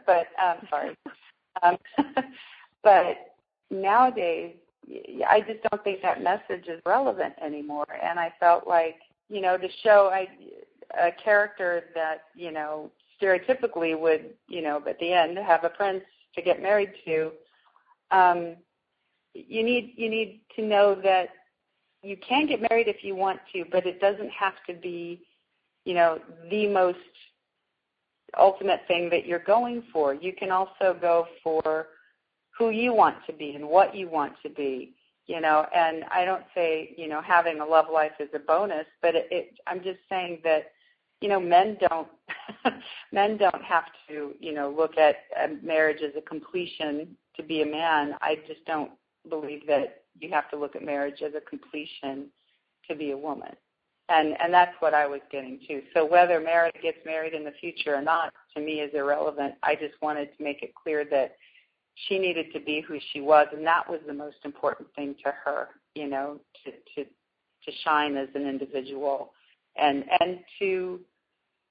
but 0.05 0.27
um, 0.39 0.67
sorry, 0.69 0.95
um, 1.63 1.77
but 2.83 3.15
nowadays 3.71 4.53
I 5.27 5.41
just 5.41 5.61
don't 5.69 5.83
think 5.83 6.01
that 6.01 6.23
message 6.23 6.67
is 6.67 6.81
relevant 6.85 7.33
anymore. 7.43 7.87
And 8.01 8.19
I 8.19 8.33
felt 8.39 8.67
like, 8.67 8.97
you 9.29 9.41
know, 9.41 9.57
to 9.57 9.67
show 9.83 10.09
I, 10.11 10.27
a 10.99 11.11
character 11.11 11.85
that, 11.95 12.23
you 12.35 12.51
know, 12.51 12.91
stereotypically 13.21 13.99
would, 13.99 14.33
you 14.47 14.61
know, 14.61 14.81
at 14.87 14.99
the 14.99 15.13
end 15.13 15.37
have 15.37 15.63
a 15.63 15.69
prince 15.69 16.03
to 16.35 16.41
get 16.41 16.61
married 16.61 16.91
to, 17.05 17.31
um, 18.11 18.55
you 19.33 19.63
need 19.63 19.93
you 19.95 20.09
need 20.09 20.41
to 20.55 20.61
know 20.61 20.95
that 20.95 21.29
you 22.03 22.17
can 22.17 22.47
get 22.47 22.61
married 22.69 22.87
if 22.87 23.03
you 23.03 23.15
want 23.15 23.39
to, 23.53 23.63
but 23.71 23.85
it 23.85 24.01
doesn't 24.01 24.31
have 24.31 24.55
to 24.67 24.73
be, 24.73 25.21
you 25.85 25.93
know, 25.93 26.19
the 26.49 26.67
most 26.67 26.97
ultimate 28.37 28.81
thing 28.87 29.09
that 29.09 29.25
you're 29.25 29.39
going 29.39 29.83
for. 29.93 30.13
You 30.13 30.33
can 30.33 30.51
also 30.51 30.97
go 30.99 31.27
for 31.43 31.87
who 32.61 32.69
you 32.69 32.93
want 32.93 33.15
to 33.25 33.33
be 33.33 33.55
and 33.55 33.67
what 33.67 33.95
you 33.95 34.07
want 34.09 34.33
to 34.43 34.49
be 34.49 34.93
you 35.27 35.41
know 35.41 35.65
and 35.75 36.03
i 36.11 36.23
don't 36.23 36.45
say 36.53 36.93
you 36.97 37.07
know 37.07 37.21
having 37.21 37.59
a 37.59 37.65
love 37.65 37.85
life 37.91 38.11
is 38.19 38.29
a 38.33 38.39
bonus 38.39 38.85
but 39.01 39.15
it, 39.15 39.27
it 39.31 39.53
i'm 39.67 39.83
just 39.83 39.99
saying 40.09 40.39
that 40.43 40.71
you 41.21 41.29
know 41.29 41.39
men 41.39 41.77
don't 41.89 42.07
men 43.11 43.37
don't 43.37 43.63
have 43.63 43.85
to 44.07 44.33
you 44.39 44.53
know 44.53 44.69
look 44.69 44.97
at 44.97 45.15
marriage 45.63 46.01
as 46.01 46.13
a 46.17 46.21
completion 46.21 47.15
to 47.35 47.43
be 47.43 47.61
a 47.61 47.65
man. 47.65 48.15
I 48.21 48.37
just 48.47 48.65
don't 48.65 48.91
believe 49.29 49.65
that 49.67 50.03
you 50.19 50.29
have 50.31 50.49
to 50.51 50.57
look 50.57 50.75
at 50.75 50.83
marriage 50.83 51.21
as 51.21 51.33
a 51.35 51.41
completion 51.41 52.27
to 52.89 52.95
be 52.95 53.11
a 53.11 53.17
woman. 53.17 53.55
And 54.09 54.35
and 54.41 54.53
that's 54.53 54.75
what 54.79 54.93
i 54.93 55.07
was 55.07 55.21
getting 55.31 55.59
to. 55.67 55.81
So 55.93 56.05
whether 56.05 56.39
Merida 56.39 56.77
gets 56.81 56.97
married 57.05 57.33
in 57.33 57.45
the 57.45 57.53
future 57.59 57.95
or 57.95 58.01
not 58.01 58.33
to 58.55 58.61
me 58.61 58.81
is 58.81 58.93
irrelevant. 58.93 59.55
I 59.63 59.75
just 59.75 59.93
wanted 60.01 60.35
to 60.37 60.43
make 60.43 60.63
it 60.63 60.73
clear 60.75 61.05
that 61.05 61.37
she 62.07 62.17
needed 62.17 62.47
to 62.53 62.59
be 62.59 62.81
who 62.81 62.97
she 63.11 63.21
was 63.21 63.47
and 63.51 63.65
that 63.65 63.87
was 63.89 63.99
the 64.07 64.13
most 64.13 64.37
important 64.45 64.87
thing 64.95 65.15
to 65.23 65.31
her 65.43 65.69
you 65.95 66.07
know 66.07 66.39
to 66.63 66.71
to 66.95 67.07
to 67.65 67.71
shine 67.83 68.17
as 68.17 68.29
an 68.35 68.47
individual 68.47 69.31
and 69.75 70.03
and 70.19 70.39
to 70.59 70.99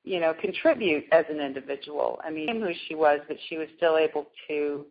you 0.04 0.20
know 0.20 0.34
contribute 0.40 1.04
as 1.12 1.24
an 1.28 1.40
individual. 1.40 2.20
I 2.24 2.30
mean 2.30 2.60
who 2.60 2.72
she 2.88 2.94
was 2.94 3.20
but 3.28 3.36
she 3.48 3.56
was 3.56 3.68
still 3.76 3.98
able 3.98 4.28
to 4.48 4.86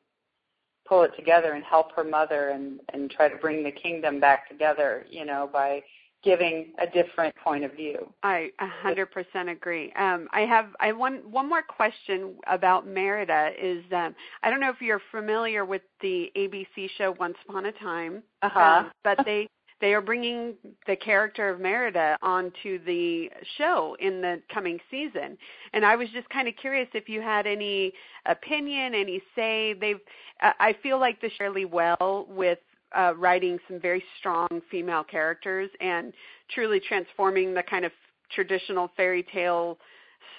pull 0.88 1.03
it 1.03 1.12
together 1.15 1.53
and 1.53 1.63
help 1.63 1.95
her 1.95 2.03
mother 2.03 2.50
and 2.50 2.79
and 2.93 3.09
try 3.09 3.29
to 3.29 3.38
bring 3.38 3.63
the 3.63 3.71
kingdom 3.71 4.19
back 4.19 4.50
together 4.50 5.05
you 5.09 5.25
know 5.25 5.50
by 5.51 5.81
giving 6.23 6.67
a 6.81 6.88
different 6.88 7.35
point 7.35 7.63
of 7.63 7.73
view. 7.73 8.11
I 8.23 8.49
a 8.59 8.67
hundred 8.67 9.07
percent 9.07 9.49
agree. 9.49 9.93
Um, 9.93 10.27
I 10.33 10.41
have 10.41 10.67
I 10.79 10.91
one 10.91 11.21
one 11.29 11.47
more 11.47 11.63
question 11.63 12.35
about 12.47 12.88
Merida 12.88 13.51
is 13.59 13.83
um, 13.93 14.15
I 14.43 14.49
don't 14.49 14.59
know 14.59 14.69
if 14.69 14.81
you're 14.81 15.01
familiar 15.11 15.65
with 15.65 15.81
the 16.01 16.31
ABC 16.35 16.89
show 16.97 17.15
Once 17.19 17.38
Upon 17.47 17.67
a 17.67 17.71
Time, 17.73 18.23
uh-huh. 18.41 18.59
um, 18.59 18.91
but 19.03 19.19
they 19.25 19.47
they 19.81 19.93
are 19.93 20.01
bringing 20.01 20.55
the 20.88 20.95
character 20.95 21.49
of 21.49 21.59
Merida 21.59 22.17
onto 22.21 22.83
the 22.83 23.31
show 23.57 23.95
in 23.99 24.21
the 24.21 24.41
coming 24.53 24.79
season. 24.91 25.38
And 25.73 25.85
I 25.85 25.95
was 25.95 26.09
just 26.09 26.29
kind 26.29 26.47
of 26.47 26.55
curious 26.57 26.89
if 26.93 27.07
you 27.07 27.21
had 27.21 27.47
any 27.47 27.93
opinion, 28.25 28.93
any 28.93 29.21
say. 29.35 29.73
They've 29.73 29.99
I 30.41 30.75
feel 30.81 30.99
like 30.99 31.21
the 31.21 31.29
Shirley 31.38 31.65
well 31.65 32.27
with 32.29 32.59
uh, 32.98 33.13
writing 33.17 33.60
some 33.67 33.79
very 33.79 34.03
strong 34.17 34.48
female 34.69 35.03
characters 35.03 35.69
and 35.79 36.13
truly 36.53 36.79
transforming 36.79 37.53
the 37.53 37.63
kind 37.63 37.86
of 37.86 37.91
traditional 38.31 38.91
fairy 38.96 39.24
tale 39.24 39.77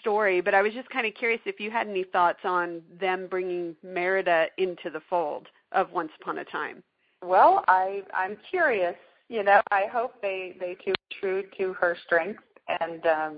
story. 0.01 0.41
But 0.41 0.55
I 0.55 0.63
was 0.63 0.73
just 0.73 0.89
kind 0.91 1.07
of 1.07 1.15
curious 1.15 1.41
if 1.45 1.61
you 1.61 1.71
had 1.71 1.89
any 1.89 2.05
thoughts 2.05 2.41
on 2.45 2.83
them 2.99 3.27
bringing 3.29 3.77
Merida 3.83 4.47
into 4.59 4.91
the 4.91 5.01
fold 5.09 5.49
of 5.73 5.93
Once 5.93 6.11
Upon 6.21 6.39
a 6.39 6.45
Time. 6.45 6.83
Well, 7.23 7.65
I 7.69 8.03
I'm 8.15 8.37
curious. 8.49 8.97
You 9.29 9.45
know, 9.45 9.61
I 9.71 9.87
hope 9.93 10.15
they 10.23 10.57
they 10.59 10.77
keep 10.83 10.97
true 11.21 11.45
to 11.59 11.73
her 11.75 11.97
strengths 12.07 12.43
and 12.81 13.07
um, 13.07 13.37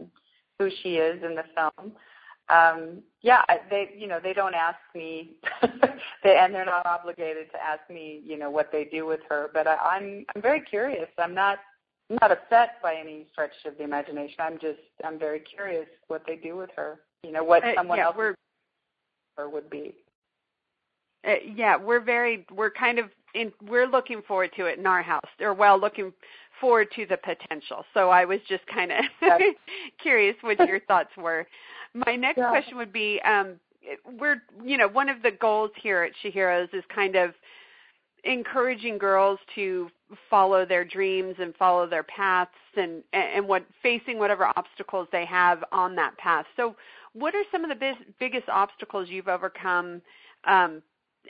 who 0.59 0.71
she 0.83 0.97
is 0.97 1.23
in 1.23 1.35
the 1.35 1.45
film 1.55 1.93
um 2.53 3.03
yeah 3.23 3.43
they 3.71 3.91
you 3.97 4.07
know 4.07 4.21
they 4.23 4.33
don't 4.33 4.55
ask 4.55 4.79
me 4.95 5.31
they 6.23 6.37
and 6.37 6.55
they're 6.55 6.65
not 6.65 6.85
obligated 6.87 7.51
to 7.51 7.63
ask 7.63 7.81
me 7.91 8.21
you 8.25 8.39
know 8.39 8.51
what 8.51 8.71
they 8.71 8.85
do 8.85 9.07
with 9.07 9.21
her 9.29 9.51
but 9.55 9.67
I, 9.67 9.77
i'm 9.77 10.25
i'm 10.35 10.43
very 10.43 10.61
curious. 10.61 11.09
I'm 11.19 11.35
not 11.35 11.59
I'm 12.11 12.19
not 12.21 12.33
upset 12.33 12.83
by 12.83 12.95
any 12.95 13.27
stretch 13.33 13.53
of 13.65 13.79
the 13.79 13.85
imagination. 13.85 14.37
I'm 14.41 14.59
just 14.59 14.81
i'm 15.05 15.19
very 15.19 15.41
curious 15.41 15.87
what 16.09 16.23
they 16.27 16.37
do 16.37 16.57
with 16.57 16.71
her 16.77 17.01
you 17.23 17.33
know 17.33 17.45
what 17.45 17.65
uh, 17.65 17.73
someone 17.75 17.99
yeah, 17.99 18.07
else 18.07 18.17
or 19.39 19.49
would 19.49 19.71
be. 19.71 19.95
Uh, 21.27 21.35
yeah 21.55 21.77
we're 21.77 22.01
very 22.01 22.45
we're 22.53 22.71
kind 22.71 22.99
of 22.99 23.07
in 23.35 23.53
we're 23.67 23.87
looking 23.87 24.21
forward 24.23 24.51
to 24.57 24.67
it 24.67 24.79
in 24.79 24.87
our 24.87 25.03
house 25.03 25.29
or 25.41 25.55
well 25.55 25.81
looking 25.81 26.13
forward 26.61 26.89
to 26.95 27.07
the 27.07 27.17
potential. 27.17 27.85
So 27.95 28.11
i 28.11 28.25
was 28.25 28.41
just 28.49 28.67
kind 28.67 28.93
of 28.93 29.05
curious 30.03 30.37
what 30.43 30.59
your 30.69 30.81
thoughts 30.81 31.11
were 31.17 31.47
my 31.95 32.17
next 32.17 32.39
yeah. 32.39 32.49
question 32.49 32.77
would 32.77 32.93
be 32.93 33.21
um, 33.25 33.57
we're 34.19 34.43
you 34.65 34.79
know 34.79 34.89
one 34.89 35.09
of 35.09 35.23
the 35.23 35.31
goals 35.31 35.71
here 35.81 36.03
at 36.03 36.13
SheHeroes 36.23 36.73
is 36.75 36.85
kind 36.95 37.17
of 37.17 37.35
encouraging 38.25 38.99
girls 38.99 39.39
to 39.55 39.91
follow 40.31 40.65
their 40.65 40.85
dreams 40.85 41.35
and 41.39 41.55
follow 41.57 41.87
their 41.87 42.05
paths 42.05 42.51
and 42.77 43.03
and 43.13 43.47
what 43.47 43.65
facing 43.83 44.19
whatever 44.19 44.47
obstacles 44.57 45.09
they 45.13 45.25
have 45.25 45.65
on 45.73 45.95
that 45.97 46.17
path. 46.19 46.47
So, 46.57 46.77
what 47.15 47.35
are 47.35 47.45
some 47.51 47.65
of 47.65 47.69
the 47.69 47.77
biz, 47.77 47.97
biggest 48.19 48.49
obstacles 48.49 49.09
you've 49.09 49.29
overcome? 49.29 50.01
Um, 50.45 50.83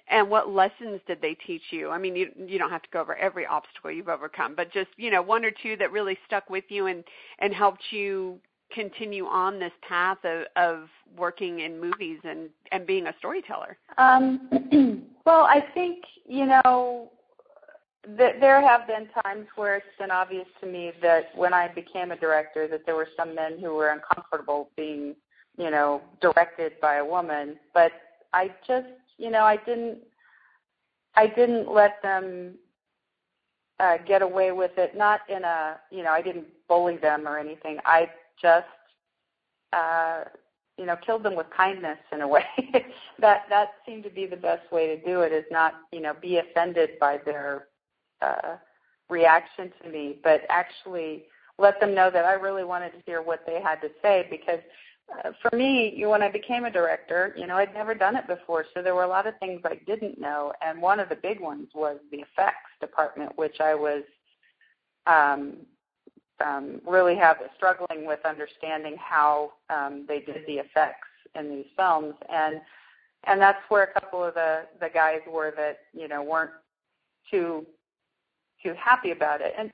and 0.08 0.30
what 0.30 0.48
lessons 0.48 1.00
did 1.06 1.20
they 1.20 1.34
teach 1.46 1.62
you? 1.70 1.90
I 1.90 1.98
mean, 1.98 2.16
you 2.16 2.30
you 2.46 2.58
don't 2.58 2.70
have 2.70 2.82
to 2.82 2.88
go 2.92 3.00
over 3.00 3.14
every 3.16 3.46
obstacle 3.46 3.90
you've 3.90 4.08
overcome, 4.08 4.54
but 4.54 4.72
just 4.72 4.90
you 4.96 5.10
know 5.10 5.22
one 5.22 5.44
or 5.44 5.50
two 5.50 5.76
that 5.76 5.92
really 5.92 6.18
stuck 6.26 6.50
with 6.50 6.64
you 6.68 6.86
and 6.86 7.04
and 7.38 7.54
helped 7.54 7.82
you 7.90 8.38
continue 8.74 9.26
on 9.26 9.58
this 9.58 9.72
path 9.86 10.18
of, 10.24 10.44
of 10.56 10.88
working 11.16 11.60
in 11.60 11.80
movies 11.80 12.18
and, 12.24 12.48
and 12.70 12.86
being 12.86 13.06
a 13.06 13.14
storyteller? 13.18 13.76
Um, 13.98 14.48
well, 15.26 15.44
I 15.44 15.64
think, 15.74 16.04
you 16.26 16.46
know, 16.46 17.10
th- 18.04 18.36
there 18.40 18.60
have 18.60 18.86
been 18.86 19.08
times 19.22 19.46
where 19.56 19.76
it's 19.76 19.86
been 19.98 20.10
obvious 20.10 20.46
to 20.60 20.66
me 20.66 20.92
that 21.02 21.36
when 21.36 21.52
I 21.52 21.68
became 21.68 22.10
a 22.10 22.16
director 22.16 22.66
that 22.68 22.86
there 22.86 22.96
were 22.96 23.08
some 23.16 23.34
men 23.34 23.58
who 23.58 23.74
were 23.74 23.90
uncomfortable 23.90 24.70
being, 24.76 25.14
you 25.56 25.70
know, 25.70 26.02
directed 26.20 26.72
by 26.80 26.96
a 26.96 27.04
woman, 27.04 27.58
but 27.74 27.92
I 28.32 28.50
just, 28.66 28.88
you 29.18 29.30
know, 29.30 29.44
I 29.44 29.56
didn't 29.56 29.98
I 31.14 31.26
didn't 31.26 31.70
let 31.70 32.00
them 32.02 32.54
uh, 33.80 33.98
get 34.06 34.22
away 34.22 34.52
with 34.52 34.72
it. 34.78 34.96
Not 34.96 35.20
in 35.28 35.44
a, 35.44 35.76
you 35.90 36.02
know, 36.02 36.10
I 36.10 36.22
didn't 36.22 36.46
bully 36.68 36.96
them 36.96 37.28
or 37.28 37.38
anything. 37.38 37.78
I 37.84 38.08
just 38.42 38.66
uh, 39.72 40.24
you 40.76 40.86
know 40.86 40.96
killed 40.96 41.22
them 41.22 41.36
with 41.36 41.46
kindness 41.56 41.98
in 42.12 42.20
a 42.20 42.28
way. 42.28 42.44
that 43.18 43.44
that 43.48 43.68
seemed 43.86 44.04
to 44.04 44.10
be 44.10 44.26
the 44.26 44.36
best 44.36 44.70
way 44.72 44.86
to 44.88 45.02
do 45.02 45.20
it. 45.22 45.32
Is 45.32 45.44
not 45.50 45.74
you 45.92 46.00
know 46.00 46.14
be 46.20 46.38
offended 46.38 46.90
by 47.00 47.18
their 47.24 47.68
uh, 48.20 48.56
reaction 49.08 49.72
to 49.82 49.88
me, 49.90 50.18
but 50.22 50.42
actually 50.48 51.24
let 51.58 51.78
them 51.80 51.94
know 51.94 52.10
that 52.10 52.24
I 52.24 52.32
really 52.32 52.64
wanted 52.64 52.90
to 52.90 53.02
hear 53.06 53.22
what 53.22 53.44
they 53.46 53.60
had 53.62 53.76
to 53.76 53.88
say 54.02 54.26
because. 54.30 54.60
Uh, 55.12 55.32
for 55.42 55.54
me, 55.54 55.92
you, 55.94 56.08
when 56.08 56.22
I 56.22 56.30
became 56.30 56.64
a 56.64 56.70
director, 56.70 57.34
you 57.36 57.46
know, 57.46 57.56
I'd 57.56 57.74
never 57.74 57.92
done 57.92 58.14
it 58.14 58.26
before, 58.28 58.64
so 58.72 58.80
there 58.80 58.94
were 58.94 59.02
a 59.02 59.08
lot 59.08 59.26
of 59.26 59.36
things 59.40 59.60
I 59.64 59.80
didn't 59.84 60.18
know, 60.18 60.52
and 60.64 60.80
one 60.80 61.00
of 61.00 61.08
the 61.08 61.16
big 61.16 61.40
ones 61.40 61.66
was 61.74 61.98
the 62.12 62.18
effects 62.18 62.70
department, 62.80 63.36
which 63.36 63.60
I 63.60 63.74
was 63.74 64.04
um, 65.06 65.66
um, 66.42 66.80
really 66.86 67.16
have 67.16 67.38
struggling 67.56 68.06
with 68.06 68.20
understanding 68.24 68.96
how 68.98 69.52
um, 69.70 70.04
they 70.06 70.20
did 70.20 70.44
the 70.46 70.54
effects 70.54 71.08
in 71.34 71.48
these 71.50 71.66
films, 71.76 72.14
and 72.30 72.60
and 73.24 73.40
that's 73.40 73.62
where 73.68 73.84
a 73.84 74.00
couple 74.00 74.22
of 74.24 74.34
the 74.34 74.62
the 74.80 74.88
guys 74.88 75.20
were 75.30 75.52
that 75.56 75.78
you 75.92 76.08
know 76.08 76.22
weren't 76.22 76.50
too 77.30 77.66
too 78.62 78.74
happy 78.78 79.10
about 79.10 79.40
it, 79.40 79.54
and 79.58 79.72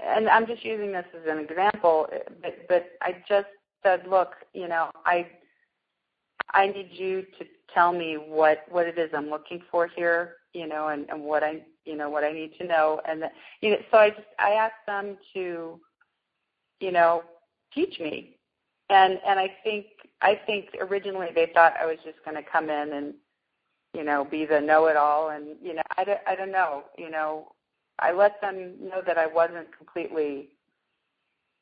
and 0.00 0.28
I'm 0.28 0.46
just 0.46 0.64
using 0.64 0.92
this 0.92 1.06
as 1.14 1.28
an 1.28 1.38
example, 1.38 2.08
but 2.42 2.68
but 2.68 2.90
I 3.00 3.16
just 3.28 3.48
said, 3.82 4.06
look, 4.06 4.34
you 4.52 4.68
know, 4.68 4.90
I 5.06 5.26
I 6.52 6.68
need 6.68 6.90
you 6.92 7.22
to 7.38 7.46
tell 7.72 7.92
me 7.92 8.14
what 8.16 8.64
what 8.70 8.86
it 8.86 8.98
is 8.98 9.10
I'm 9.14 9.30
looking 9.30 9.62
for 9.70 9.86
here, 9.86 10.36
you 10.52 10.66
know, 10.66 10.88
and 10.88 11.08
and 11.10 11.22
what 11.22 11.42
I 11.42 11.62
you 11.84 11.96
know 11.96 12.08
what 12.10 12.24
I 12.24 12.32
need 12.32 12.52
to 12.58 12.66
know, 12.66 13.00
and 13.08 13.24
you 13.60 13.70
know, 13.70 13.76
so 13.90 13.98
I 13.98 14.10
just 14.10 14.22
I 14.38 14.50
asked 14.52 14.86
them 14.86 15.16
to, 15.34 15.80
you 16.80 16.92
know, 16.92 17.22
teach 17.74 17.98
me, 18.00 18.36
and 18.90 19.18
and 19.26 19.38
I 19.38 19.48
think 19.62 19.86
I 20.22 20.40
think 20.46 20.66
originally 20.80 21.28
they 21.34 21.50
thought 21.54 21.74
I 21.80 21.86
was 21.86 21.98
just 22.04 22.24
going 22.24 22.36
to 22.36 22.42
come 22.50 22.70
in 22.70 22.92
and, 22.92 23.14
you 23.94 24.04
know, 24.04 24.24
be 24.24 24.46
the 24.46 24.60
know-it-all, 24.60 25.30
and 25.30 25.56
you 25.62 25.74
know, 25.74 25.82
I 25.96 26.04
don't, 26.04 26.20
I 26.26 26.34
don't 26.34 26.52
know, 26.52 26.84
you 26.98 27.10
know, 27.10 27.52
I 27.98 28.12
let 28.12 28.40
them 28.40 28.74
know 28.80 29.02
that 29.06 29.18
I 29.18 29.26
wasn't 29.26 29.76
completely 29.76 30.50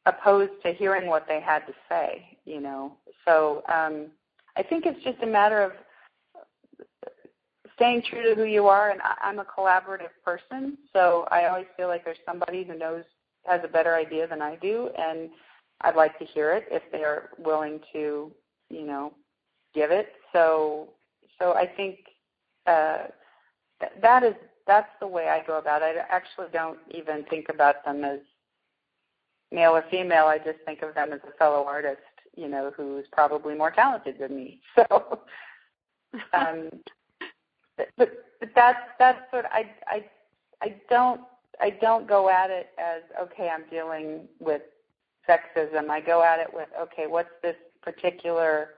opposed 0.06 0.52
to 0.64 0.72
hearing 0.72 1.08
what 1.08 1.26
they 1.28 1.40
had 1.40 1.60
to 1.66 1.72
say, 1.88 2.38
you 2.44 2.60
know, 2.60 2.96
so. 3.24 3.62
um 3.72 4.06
I 4.54 4.62
think 4.62 4.84
it's 4.84 5.02
just 5.02 5.22
a 5.22 5.26
matter 5.26 5.62
of 5.62 5.72
staying 7.82 8.02
true 8.08 8.22
to 8.22 8.40
who 8.40 8.46
you 8.46 8.66
are. 8.68 8.90
And 8.90 9.00
I, 9.02 9.14
I'm 9.22 9.38
a 9.38 9.44
collaborative 9.44 10.12
person, 10.24 10.78
so 10.92 11.26
I 11.30 11.46
always 11.46 11.66
feel 11.76 11.88
like 11.88 12.04
there's 12.04 12.18
somebody 12.26 12.64
who 12.64 12.78
knows 12.78 13.04
has 13.44 13.60
a 13.64 13.68
better 13.68 13.96
idea 13.96 14.28
than 14.28 14.40
I 14.40 14.56
do, 14.56 14.90
and 14.96 15.28
I'd 15.80 15.96
like 15.96 16.16
to 16.20 16.24
hear 16.24 16.52
it 16.52 16.66
if 16.70 16.82
they 16.92 17.02
are 17.02 17.30
willing 17.38 17.80
to, 17.92 18.30
you 18.70 18.86
know, 18.86 19.12
give 19.74 19.90
it. 19.90 20.12
So, 20.32 20.90
so 21.40 21.54
I 21.54 21.66
think 21.66 21.98
uh, 22.66 23.06
th- 23.80 23.92
that 24.00 24.22
is 24.22 24.34
that's 24.66 24.90
the 25.00 25.08
way 25.08 25.28
I 25.28 25.44
go 25.44 25.58
about 25.58 25.82
it. 25.82 25.96
I 25.96 26.14
actually 26.14 26.46
don't 26.52 26.78
even 26.92 27.24
think 27.28 27.46
about 27.48 27.84
them 27.84 28.04
as 28.04 28.20
male 29.50 29.72
or 29.72 29.84
female. 29.90 30.26
I 30.26 30.38
just 30.38 30.60
think 30.64 30.82
of 30.82 30.94
them 30.94 31.12
as 31.12 31.20
a 31.28 31.36
fellow 31.36 31.64
artist 31.66 32.00
you 32.36 32.48
know, 32.48 32.72
who's 32.76 33.04
probably 33.12 33.54
more 33.54 33.70
talented 33.70 34.16
than 34.18 34.36
me. 34.36 34.60
So, 34.74 35.20
um, 36.34 36.68
but, 37.76 37.88
but 37.96 38.50
that's 38.54 38.78
that's 38.98 39.20
what 39.30 39.46
I 39.46 39.70
I 39.86 40.04
I 40.62 40.76
don't 40.90 41.20
I 41.60 41.70
don't 41.70 42.08
go 42.08 42.28
at 42.28 42.50
it 42.50 42.70
as 42.78 43.02
okay, 43.20 43.48
I'm 43.48 43.64
dealing 43.70 44.28
with 44.40 44.62
sexism. 45.28 45.88
I 45.90 46.00
go 46.00 46.22
at 46.22 46.40
it 46.40 46.52
with 46.52 46.68
okay, 46.80 47.06
what's 47.06 47.30
this 47.42 47.56
particular 47.82 48.70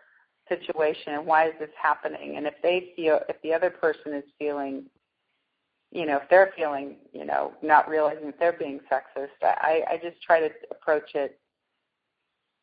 situation 0.48 1.14
and 1.14 1.26
why 1.26 1.48
is 1.48 1.54
this 1.58 1.70
happening? 1.80 2.36
And 2.36 2.46
if 2.46 2.54
they 2.62 2.92
feel 2.96 3.20
if 3.28 3.40
the 3.42 3.52
other 3.52 3.70
person 3.70 4.14
is 4.14 4.24
feeling 4.38 4.84
you 5.92 6.06
know, 6.06 6.16
if 6.16 6.28
they're 6.28 6.52
feeling, 6.56 6.96
you 7.12 7.24
know, 7.24 7.52
not 7.62 7.88
realizing 7.88 8.26
that 8.26 8.38
they're 8.40 8.52
being 8.52 8.80
sexist, 8.90 9.28
I, 9.40 9.82
I 9.88 10.00
just 10.02 10.20
try 10.20 10.40
to 10.40 10.50
approach 10.72 11.14
it 11.14 11.38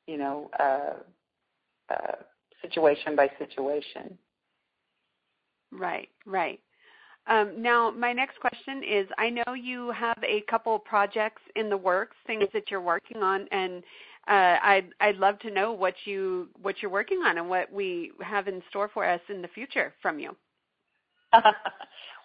you 0.08 0.18
know, 0.18 0.50
uh, 0.60 1.94
uh, 1.94 2.16
situation 2.62 3.16
by 3.16 3.30
situation. 3.40 4.18
Right, 5.72 6.10
right. 6.26 6.60
Um, 7.28 7.62
now, 7.62 7.92
my 7.92 8.14
next 8.14 8.40
question 8.40 8.84
is: 8.84 9.08
I 9.18 9.30
know 9.30 9.54
you 9.54 9.92
have 9.92 10.18
a 10.24 10.42
couple 10.50 10.78
projects 10.80 11.42
in 11.56 11.70
the 11.70 11.78
works, 11.78 12.16
things 12.26 12.46
that 12.54 12.72
you're 12.72 12.82
working 12.82 13.22
on, 13.22 13.48
and 13.52 13.84
uh, 14.28 14.58
I'd 14.62 14.90
I'd 15.00 15.18
love 15.18 15.40
to 15.40 15.52
know 15.52 15.72
what 15.72 15.94
you 16.06 16.50
what 16.62 16.82
you're 16.82 16.92
working 16.92 17.20
on 17.20 17.38
and 17.38 17.48
what 17.48 17.72
we 17.72 18.12
have 18.22 18.48
in 18.48 18.62
store 18.70 18.90
for 18.94 19.06
us 19.08 19.22
in 19.30 19.42
the 19.42 19.48
future 19.50 19.94
from 20.02 20.20
you. 20.20 20.36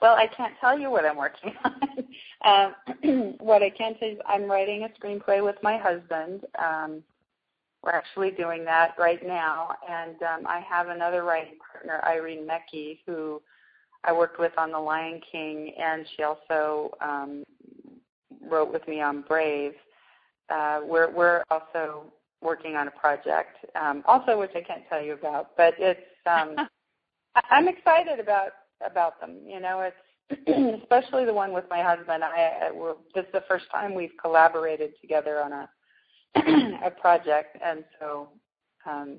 well, 0.02 0.16
I 0.16 0.26
can't 0.36 0.54
tell 0.60 0.78
you 0.78 0.90
what 0.90 1.04
I'm 1.04 1.16
working 1.16 1.52
on. 1.64 2.74
um, 3.04 3.34
what 3.38 3.62
I 3.62 3.70
can 3.70 3.94
say 4.00 4.12
is 4.12 4.18
I'm 4.26 4.44
writing 4.44 4.84
a 4.84 4.88
screenplay 5.00 5.44
with 5.44 5.56
my 5.62 5.76
husband. 5.76 6.44
Um, 6.58 7.02
we're 7.86 7.92
actually 7.92 8.32
doing 8.32 8.64
that 8.64 8.94
right 8.98 9.24
now, 9.24 9.76
and 9.88 10.20
um, 10.22 10.46
I 10.46 10.60
have 10.68 10.88
another 10.88 11.22
writing 11.22 11.54
partner, 11.72 12.02
Irene 12.04 12.46
Mecchi, 12.46 12.98
who 13.06 13.40
I 14.02 14.12
worked 14.12 14.40
with 14.40 14.52
on 14.58 14.72
The 14.72 14.78
Lion 14.78 15.20
King, 15.30 15.72
and 15.80 16.04
she 16.16 16.24
also 16.24 16.90
um, 17.00 17.44
wrote 18.42 18.72
with 18.72 18.86
me 18.88 19.00
on 19.00 19.22
Brave. 19.22 19.74
Uh, 20.50 20.80
we're 20.84 21.10
we're 21.12 21.44
also 21.48 22.12
working 22.42 22.74
on 22.74 22.88
a 22.88 22.90
project, 22.90 23.56
um, 23.80 24.02
also 24.06 24.38
which 24.38 24.52
I 24.56 24.62
can't 24.62 24.82
tell 24.88 25.00
you 25.00 25.12
about, 25.12 25.56
but 25.56 25.74
it's 25.78 26.00
um, 26.26 26.56
I'm 27.50 27.68
excited 27.68 28.18
about 28.18 28.50
about 28.84 29.20
them. 29.20 29.38
You 29.46 29.60
know, 29.60 29.80
it's 29.80 30.82
especially 30.82 31.24
the 31.24 31.34
one 31.34 31.52
with 31.52 31.66
my 31.70 31.82
husband. 31.82 32.24
I, 32.24 32.68
I 32.68 32.70
we're, 32.72 32.94
this 33.14 33.26
is 33.26 33.32
the 33.32 33.44
first 33.48 33.66
time 33.70 33.94
we've 33.94 34.16
collaborated 34.20 34.94
together 35.00 35.40
on 35.40 35.52
a 35.52 35.68
a 36.84 36.90
project, 36.90 37.56
and 37.64 37.84
so 37.98 38.28
um, 38.86 39.18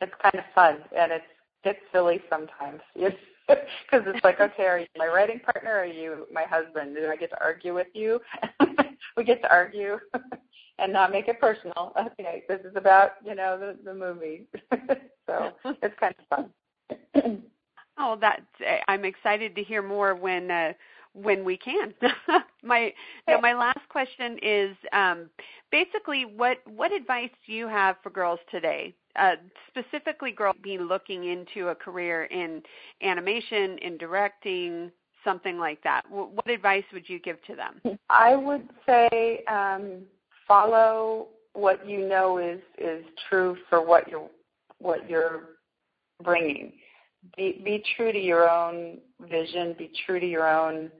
it's 0.00 0.12
kind 0.20 0.34
of 0.34 0.44
fun 0.54 0.78
and 0.96 1.12
it's 1.12 1.24
it's 1.64 1.80
silly 1.92 2.20
sometimes. 2.28 2.80
Because 3.48 4.06
it's 4.06 4.24
like, 4.24 4.40
okay, 4.40 4.64
are 4.64 4.78
you 4.78 4.86
my 4.96 5.08
writing 5.08 5.40
partner? 5.40 5.72
Or 5.72 5.80
are 5.80 5.84
you 5.84 6.26
my 6.32 6.44
husband? 6.44 6.94
Do 6.94 7.08
I 7.10 7.16
get 7.16 7.30
to 7.30 7.40
argue 7.42 7.74
with 7.74 7.88
you? 7.92 8.20
we 9.16 9.24
get 9.24 9.42
to 9.42 9.50
argue 9.50 9.98
and 10.78 10.92
not 10.92 11.10
make 11.10 11.28
it 11.28 11.40
personal. 11.40 11.92
Okay, 11.98 12.44
this 12.48 12.60
is 12.60 12.74
about 12.76 13.14
you 13.26 13.34
know 13.34 13.58
the 13.58 13.76
the 13.84 13.92
movie, 13.92 14.46
so 15.26 15.50
it's 15.82 15.94
kind 15.98 16.14
of 16.18 16.48
fun. 17.14 17.42
oh, 17.98 18.16
that's 18.20 18.40
I'm 18.88 19.04
excited 19.04 19.54
to 19.56 19.62
hear 19.62 19.82
more 19.82 20.14
when 20.14 20.50
uh, 20.50 20.72
when 21.14 21.44
we 21.44 21.56
can. 21.56 21.94
my 22.62 22.92
now 23.28 23.40
my 23.40 23.54
last 23.54 23.80
question 23.88 24.38
is 24.42 24.76
um, 24.92 25.28
basically 25.70 26.24
what 26.24 26.58
what 26.66 26.92
advice 26.92 27.30
do 27.46 27.52
you 27.52 27.68
have 27.68 27.96
for 28.02 28.10
girls 28.10 28.40
today? 28.50 28.94
Uh, 29.16 29.34
specifically, 29.68 30.32
girls 30.32 30.56
be 30.62 30.78
looking 30.78 31.24
into 31.24 31.68
a 31.68 31.74
career 31.74 32.24
in 32.24 32.62
animation, 33.02 33.76
in 33.78 33.98
directing, 33.98 34.90
something 35.22 35.58
like 35.58 35.82
that. 35.82 36.02
what 36.10 36.48
advice 36.48 36.84
would 36.92 37.08
you 37.08 37.18
give 37.18 37.36
to 37.44 37.54
them? 37.54 37.98
I 38.08 38.34
would 38.34 38.68
say 38.86 39.44
um, 39.50 40.02
follow 40.48 41.28
what 41.52 41.86
you 41.86 42.08
know 42.08 42.38
is 42.38 42.60
is 42.78 43.04
true 43.28 43.56
for 43.68 43.84
what 43.84 44.08
you're 44.08 44.30
what 44.78 45.08
you're 45.08 45.50
bringing. 46.22 46.72
Be 47.36 47.60
be 47.64 47.82
true 47.96 48.12
to 48.12 48.18
your 48.18 48.50
own 48.50 48.98
vision. 49.20 49.74
Be 49.78 49.90
true 50.06 50.18
to 50.18 50.26
your 50.26 50.48
own 50.48 50.90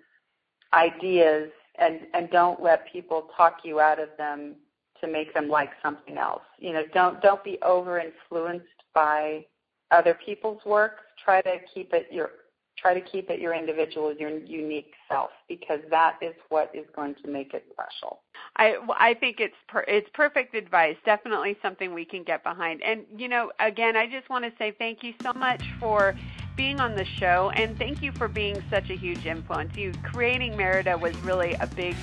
ideas, 0.74 1.50
and 1.78 2.00
and 2.14 2.30
don't 2.30 2.62
let 2.62 2.90
people 2.92 3.28
talk 3.36 3.58
you 3.64 3.80
out 3.80 3.98
of 3.98 4.08
them 4.18 4.56
to 5.00 5.08
make 5.08 5.34
them 5.34 5.48
like 5.48 5.70
something 5.82 6.18
else. 6.18 6.42
You 6.58 6.72
know, 6.72 6.82
don't 6.94 7.20
don't 7.20 7.42
be 7.44 7.58
over 7.62 7.98
influenced 7.98 8.66
by 8.94 9.44
other 9.90 10.16
people's 10.24 10.64
work. 10.64 10.98
Try 11.22 11.42
to 11.42 11.56
keep 11.72 11.92
it 11.92 12.06
your 12.10 12.30
try 12.78 12.94
to 12.94 13.00
keep 13.00 13.30
it 13.30 13.38
your 13.38 13.54
individual, 13.54 14.14
your 14.14 14.30
unique 14.30 14.92
self, 15.08 15.30
because 15.48 15.80
that 15.90 16.16
is 16.22 16.34
what 16.48 16.70
is 16.74 16.86
going 16.96 17.14
to 17.22 17.28
make 17.28 17.54
it 17.54 17.64
special. 17.70 18.20
I 18.56 18.76
I 18.98 19.14
think 19.14 19.40
it's 19.40 19.54
per, 19.68 19.84
it's 19.86 20.08
perfect 20.14 20.54
advice. 20.54 20.96
Definitely 21.04 21.56
something 21.62 21.92
we 21.94 22.04
can 22.04 22.22
get 22.22 22.42
behind. 22.42 22.82
And 22.82 23.04
you 23.16 23.28
know, 23.28 23.52
again, 23.60 23.96
I 23.96 24.06
just 24.06 24.28
want 24.30 24.44
to 24.44 24.52
say 24.58 24.74
thank 24.78 25.02
you 25.02 25.14
so 25.22 25.32
much 25.32 25.62
for 25.78 26.14
being 26.56 26.80
on 26.80 26.94
the 26.94 27.04
show 27.04 27.50
and 27.54 27.78
thank 27.78 28.02
you 28.02 28.12
for 28.12 28.28
being 28.28 28.62
such 28.70 28.90
a 28.90 28.94
huge 28.94 29.26
influence. 29.26 29.76
You 29.76 29.92
creating 30.02 30.56
Merida 30.56 30.96
was 30.98 31.16
really 31.18 31.54
a 31.54 31.66
big 31.66 31.96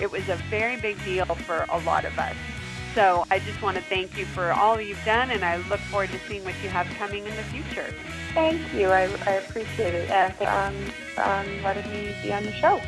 it 0.00 0.10
was 0.10 0.28
a 0.28 0.36
very 0.50 0.76
big 0.76 1.02
deal 1.04 1.26
for 1.26 1.64
a 1.68 1.78
lot 1.80 2.04
of 2.04 2.18
us. 2.18 2.34
So 2.94 3.24
I 3.30 3.38
just 3.38 3.62
want 3.62 3.76
to 3.76 3.82
thank 3.84 4.18
you 4.18 4.26
for 4.26 4.52
all 4.52 4.80
you've 4.80 5.02
done, 5.04 5.30
and 5.30 5.44
I 5.44 5.56
look 5.68 5.80
forward 5.80 6.10
to 6.10 6.18
seeing 6.28 6.44
what 6.44 6.54
you 6.62 6.68
have 6.68 6.86
coming 6.98 7.26
in 7.26 7.36
the 7.36 7.42
future. 7.44 7.94
Thank 8.34 8.74
you. 8.74 8.88
I, 8.88 9.02
I 9.26 9.32
appreciate 9.34 9.94
it, 9.94 10.10
and 10.10 10.42
um, 10.42 11.24
um, 11.24 11.62
letting 11.62 11.90
me 11.90 12.14
be 12.22 12.32
on 12.32 12.44
the 12.44 12.52
show. 12.52 12.80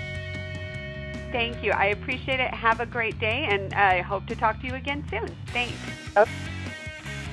Thank 1.32 1.62
you. 1.64 1.72
I 1.72 1.86
appreciate 1.86 2.40
it. 2.40 2.52
Have 2.52 2.80
a 2.80 2.86
great 2.86 3.18
day, 3.18 3.46
and 3.48 3.72
I 3.74 4.02
hope 4.02 4.26
to 4.26 4.36
talk 4.36 4.60
to 4.60 4.66
you 4.66 4.74
again 4.74 5.04
soon. 5.10 5.34
Thanks. 5.46 5.74
Okay. 6.16 6.30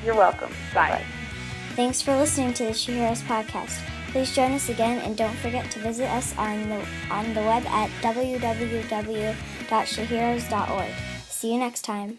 You're 0.06 0.16
welcome. 0.16 0.52
Bye. 0.74 0.90
Bye. 0.90 1.06
Thanks 1.76 2.02
for 2.02 2.16
listening 2.16 2.54
to 2.56 2.66
the 2.66 2.74
She 2.74 2.94
Heroes 2.94 3.22
podcast. 3.22 3.78
Please 4.12 4.36
join 4.36 4.52
us 4.52 4.68
again, 4.68 4.98
and 5.00 5.16
don't 5.16 5.38
forget 5.38 5.72
to 5.72 5.80
visit 5.80 6.10
us 6.10 6.38
on 6.38 6.68
the 6.68 6.86
on 7.10 7.34
the 7.34 7.40
web 7.42 7.66
at 7.68 7.90
www.sheheroes.org. 8.02 10.92
See 11.30 11.54
you 11.54 11.60
next 11.60 11.84
time. 11.84 12.18